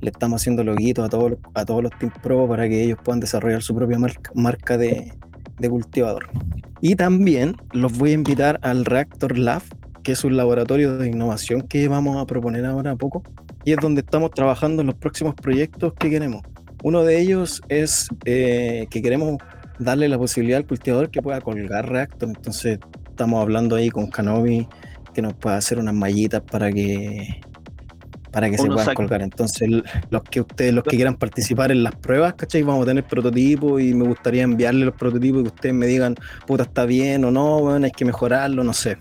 le 0.00 0.10
estamos 0.10 0.40
haciendo 0.40 0.64
loguitos 0.64 1.04
a 1.04 1.08
todos, 1.08 1.34
a 1.54 1.64
todos 1.64 1.82
los 1.82 1.92
Team 1.98 2.12
Pro 2.22 2.48
para 2.48 2.68
que 2.68 2.84
ellos 2.84 2.98
puedan 3.04 3.20
desarrollar 3.20 3.60
su 3.60 3.74
propia 3.74 3.98
marca, 3.98 4.30
marca 4.34 4.78
de, 4.78 5.12
de 5.58 5.68
cultivador. 5.68 6.28
Y 6.80 6.94
también 6.94 7.56
los 7.72 7.98
voy 7.98 8.10
a 8.10 8.14
invitar 8.14 8.60
al 8.62 8.84
Reactor 8.84 9.36
Lab, 9.36 9.62
que 10.04 10.12
es 10.12 10.24
un 10.24 10.36
laboratorio 10.36 10.96
de 10.96 11.08
innovación 11.08 11.62
que 11.62 11.88
vamos 11.88 12.16
a 12.16 12.24
proponer 12.24 12.64
ahora 12.64 12.92
a 12.92 12.96
poco, 12.96 13.22
y 13.64 13.72
es 13.72 13.78
donde 13.78 14.00
estamos 14.00 14.30
trabajando 14.30 14.80
en 14.80 14.86
los 14.86 14.96
próximos 14.96 15.34
proyectos 15.34 15.92
que 15.94 16.08
queremos. 16.08 16.42
Uno 16.82 17.02
de 17.04 17.20
ellos 17.20 17.60
es 17.68 18.08
eh, 18.24 18.86
que 18.90 19.02
queremos 19.02 19.36
darle 19.78 20.08
la 20.08 20.18
posibilidad 20.18 20.58
al 20.58 20.66
cultivador 20.66 21.10
que 21.10 21.20
pueda 21.22 21.40
colgar 21.40 21.88
reactor. 21.88 22.28
Entonces 22.28 22.78
estamos 23.08 23.40
hablando 23.42 23.76
ahí 23.76 23.90
con 23.90 24.10
Canovi 24.10 24.66
que 25.14 25.22
nos 25.22 25.34
pueda 25.34 25.56
hacer 25.56 25.78
unas 25.78 25.94
mallitas 25.94 26.40
para 26.42 26.72
que 26.72 27.40
para 28.32 28.48
que 28.48 28.58
se 28.58 28.66
puedan 28.68 28.84
saca- 28.86 28.94
colgar. 28.94 29.22
Entonces, 29.22 29.68
los 30.10 30.22
que 30.22 30.40
ustedes, 30.42 30.72
los 30.72 30.84
que 30.84 30.94
quieran 30.94 31.16
participar 31.16 31.72
en 31.72 31.82
las 31.82 31.96
pruebas, 31.96 32.34
¿cachai? 32.34 32.62
Vamos 32.62 32.84
a 32.84 32.86
tener 32.86 33.02
prototipos 33.02 33.82
y 33.82 33.92
me 33.92 34.04
gustaría 34.04 34.44
enviarle 34.44 34.84
los 34.84 34.94
prototipos 34.94 35.40
y 35.40 35.42
que 35.42 35.48
ustedes 35.48 35.74
me 35.74 35.86
digan, 35.88 36.14
puta, 36.46 36.62
está 36.62 36.84
bien 36.84 37.24
o 37.24 37.32
no, 37.32 37.58
bueno, 37.58 37.84
hay 37.84 37.90
que 37.90 38.04
mejorarlo, 38.04 38.62
no 38.62 38.72
sé. 38.72 38.96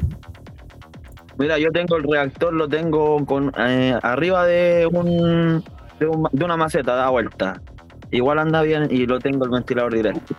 Mira, 1.37 1.59
yo 1.59 1.71
tengo 1.71 1.95
el 1.97 2.03
reactor, 2.03 2.53
lo 2.53 2.67
tengo 2.67 3.23
con 3.27 3.51
eh, 3.55 3.95
arriba 4.01 4.45
de 4.47 4.87
un, 4.91 5.63
de 5.99 6.07
un- 6.07 6.27
de 6.31 6.43
una 6.45 6.57
maceta, 6.57 6.95
da 6.95 7.09
vuelta. 7.09 7.61
Igual 8.11 8.39
anda 8.39 8.61
bien 8.61 8.87
y 8.89 9.05
lo 9.05 9.19
tengo 9.19 9.45
el 9.45 9.51
ventilador 9.51 9.93
directo. 9.93 10.35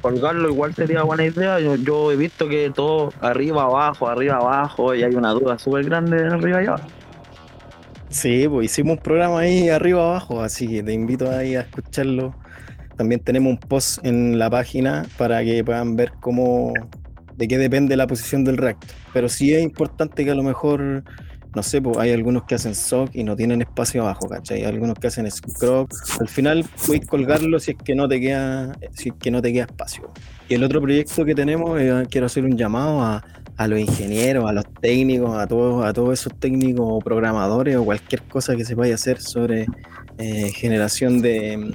Colgarlo 0.00 0.48
igual 0.48 0.74
sería 0.74 1.02
buena 1.02 1.24
idea. 1.24 1.58
Yo, 1.60 2.12
he 2.12 2.16
visto 2.16 2.48
que 2.48 2.70
todo 2.70 3.12
arriba, 3.20 3.64
abajo, 3.64 4.08
arriba, 4.08 4.36
abajo, 4.36 4.94
y 4.94 5.02
hay 5.02 5.14
una 5.14 5.30
duda 5.30 5.58
súper 5.58 5.84
grande 5.84 6.24
arriba 6.26 6.62
y 6.62 6.66
abajo. 6.66 6.88
Sí, 8.10 8.46
pues 8.48 8.66
hicimos 8.66 8.96
un 8.96 9.02
programa 9.02 9.40
ahí 9.40 9.68
arriba 9.68 10.02
abajo, 10.02 10.40
así 10.40 10.66
que 10.66 10.82
te 10.82 10.92
invito 10.92 11.30
ahí 11.30 11.56
a 11.56 11.60
escucharlo. 11.60 12.34
También 12.96 13.20
tenemos 13.20 13.52
un 13.52 13.58
post 13.58 14.04
en 14.04 14.38
la 14.38 14.50
página 14.50 15.06
para 15.18 15.44
que 15.44 15.62
puedan 15.62 15.94
ver 15.94 16.12
cómo, 16.20 16.72
de 17.36 17.48
qué 17.48 17.58
depende 17.58 17.96
la 17.96 18.06
posición 18.06 18.44
del 18.44 18.56
reactor. 18.56 18.90
Pero 19.12 19.28
sí 19.28 19.52
es 19.52 19.62
importante 19.62 20.24
que 20.24 20.30
a 20.30 20.34
lo 20.34 20.42
mejor, 20.42 21.04
no 21.54 21.62
sé, 21.62 21.80
pues 21.80 21.96
hay 21.98 22.12
algunos 22.12 22.44
que 22.44 22.54
hacen 22.54 22.74
SOC 22.74 23.14
y 23.14 23.24
no 23.24 23.34
tienen 23.34 23.62
espacio 23.62 24.02
abajo, 24.02 24.28
¿cachai? 24.28 24.58
Hay 24.58 24.64
algunos 24.64 24.98
que 24.98 25.06
hacen 25.06 25.30
scrop. 25.30 25.90
Al 26.20 26.28
final 26.28 26.64
puedes 26.86 27.06
colgarlo 27.06 27.58
si 27.58 27.72
es 27.72 27.76
que 27.82 27.94
no 27.94 28.08
te 28.08 28.20
queda, 28.20 28.78
si 28.92 29.10
es 29.10 29.14
que 29.18 29.30
no 29.30 29.40
te 29.40 29.52
queda 29.52 29.64
espacio. 29.64 30.10
Y 30.48 30.54
el 30.54 30.64
otro 30.64 30.80
proyecto 30.80 31.24
que 31.24 31.34
tenemos, 31.34 31.80
eh, 31.80 32.06
quiero 32.10 32.26
hacer 32.26 32.44
un 32.44 32.56
llamado 32.56 33.00
a, 33.00 33.24
a 33.56 33.66
los 33.66 33.80
ingenieros, 33.80 34.48
a 34.48 34.52
los 34.52 34.64
técnicos, 34.80 35.36
a 35.36 35.46
todos, 35.46 35.84
a 35.84 35.92
todos 35.92 36.20
esos 36.20 36.38
técnicos 36.38 36.86
o 36.88 36.98
programadores 37.00 37.76
o 37.76 37.84
cualquier 37.84 38.22
cosa 38.22 38.54
que 38.54 38.64
se 38.64 38.74
vaya 38.74 38.92
a 38.92 38.96
hacer 38.96 39.20
sobre 39.20 39.66
eh, 40.18 40.50
generación 40.54 41.20
de, 41.22 41.74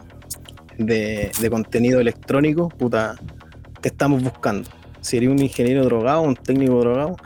de, 0.77 1.31
de 1.39 1.49
contenido 1.49 1.99
electrónico, 1.99 2.69
puta, 2.69 3.15
te 3.81 3.89
estamos 3.89 4.23
buscando. 4.23 4.69
Si 5.01 5.27
un 5.27 5.39
ingeniero 5.39 5.83
drogado, 5.83 6.21
un 6.21 6.36
técnico 6.36 6.79
drogado, 6.79 7.17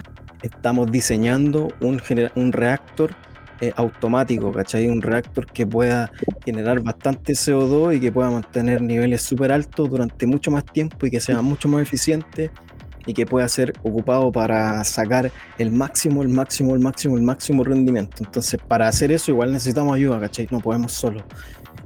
estamos 0.42 0.92
diseñando 0.92 1.70
un, 1.82 2.02
un 2.36 2.52
reactor 2.52 3.16
eh, 3.60 3.74
automático, 3.76 4.52
¿cachai? 4.52 4.88
Un 4.88 5.02
reactor 5.02 5.48
que 5.48 5.66
pueda 5.66 6.12
generar 6.46 6.80
bastante 6.82 7.34
CO2 7.34 7.96
y 7.96 8.00
que 8.00 8.12
pueda 8.12 8.30
mantener 8.30 8.84
niveles 8.84 9.24
súper 9.24 9.52
altos 9.52 9.90
durante 9.90 10.28
mucho 10.28 10.52
más 10.52 10.64
tiempo 10.64 11.08
y 11.08 11.10
que 11.10 11.20
sea 11.20 11.42
mucho 11.42 11.68
más 11.68 11.82
eficiente 11.82 12.52
y 13.08 13.14
que 13.14 13.26
pueda 13.26 13.48
ser 13.48 13.74
ocupado 13.82 14.32
para 14.32 14.84
sacar 14.84 15.32
el 15.58 15.72
máximo, 15.72 16.22
el 16.22 16.30
máximo, 16.30 16.76
el 16.76 16.82
máximo, 16.82 17.18
el 17.18 17.24
máximo 17.24 17.64
rendimiento. 17.64 18.18
Entonces, 18.20 18.60
para 18.68 18.88
hacer 18.88 19.12
eso 19.12 19.32
igual 19.32 19.52
necesitamos 19.52 19.96
ayuda, 19.96 20.20
¿cachai? 20.20 20.48
No 20.52 20.60
podemos 20.60 20.92
solo. 20.92 21.24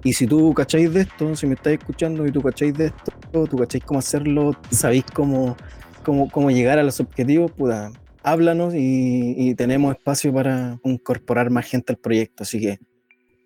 Y 0.03 0.11
si 0.11 0.27
tú 0.27 0.53
cacháis 0.53 0.91
de 0.93 1.01
esto, 1.01 1.35
si 1.35 1.47
me 1.47 1.53
estáis 1.53 1.77
escuchando 1.77 2.25
y 2.25 2.31
tú 2.31 2.41
cacháis 2.41 2.73
de 2.73 2.87
esto, 2.87 3.47
tú 3.47 3.55
cacháis 3.55 3.83
cómo 3.85 3.99
hacerlo, 3.99 4.51
sabéis 4.71 5.05
cómo, 5.13 5.55
cómo, 6.03 6.29
cómo 6.29 6.51
llegar 6.51 6.79
a 6.79 6.83
los 6.83 6.99
objetivos, 6.99 7.51
puta, 7.51 7.91
háblanos 8.23 8.73
y, 8.75 9.53
tenemos 9.55 9.95
espacio 9.95 10.33
para 10.33 10.79
incorporar 10.83 11.49
más 11.49 11.65
gente 11.65 11.93
al 11.93 11.97
proyecto. 11.97 12.43
Así 12.43 12.59
que, 12.59 12.79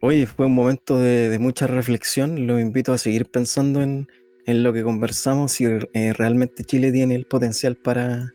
hoy 0.01 0.25
fue 0.25 0.45
un 0.45 0.53
momento 0.53 0.97
de, 0.99 1.37
mucha 1.39 1.67
reflexión. 1.67 2.47
Los 2.47 2.61
invito 2.61 2.93
a 2.93 2.97
seguir 2.97 3.25
pensando 3.25 3.81
en, 3.81 4.07
en 4.45 4.63
lo 4.63 4.73
que 4.73 4.83
conversamos, 4.83 5.53
si 5.53 5.65
eh, 5.65 6.13
realmente 6.13 6.63
Chile 6.63 6.91
tiene 6.91 7.15
el 7.15 7.25
potencial 7.25 7.75
para, 7.75 8.33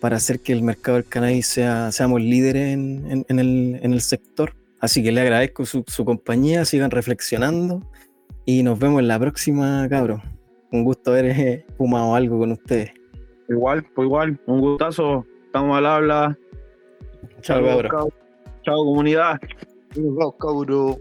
para 0.00 0.16
hacer 0.16 0.40
que 0.40 0.52
el 0.52 0.62
mercado 0.62 0.96
del 0.96 1.06
cannabis 1.06 1.46
sea, 1.46 1.92
seamos 1.92 2.20
líderes 2.20 2.72
en, 2.74 3.06
en- 3.10 3.26
en 3.28 3.38
el, 3.38 3.80
en 3.82 3.92
el 3.92 4.00
sector. 4.00 4.54
Así 4.80 5.02
que 5.02 5.12
le 5.12 5.20
agradezco 5.20 5.64
su, 5.64 5.84
su 5.86 6.04
compañía, 6.04 6.64
sigan 6.64 6.90
reflexionando 6.90 7.88
y 8.44 8.64
nos 8.64 8.78
vemos 8.78 9.00
en 9.00 9.06
la 9.08 9.18
próxima, 9.18 9.86
cabros. 9.88 10.20
Un 10.72 10.82
gusto 10.84 11.12
haber 11.12 11.26
eh, 11.26 11.64
fumado 11.76 12.16
algo 12.16 12.38
con 12.40 12.50
ustedes. 12.52 12.90
Igual, 13.48 13.84
pues 13.94 14.06
igual, 14.06 14.40
un 14.46 14.60
gustazo. 14.60 15.24
Estamos 15.52 15.76
al 15.76 15.84
habla. 15.84 16.38
Chao. 17.42 17.60
Chao, 18.62 18.84
comunidad. 18.84 19.38
Chao, 19.94 20.32
cabro. 20.38 20.96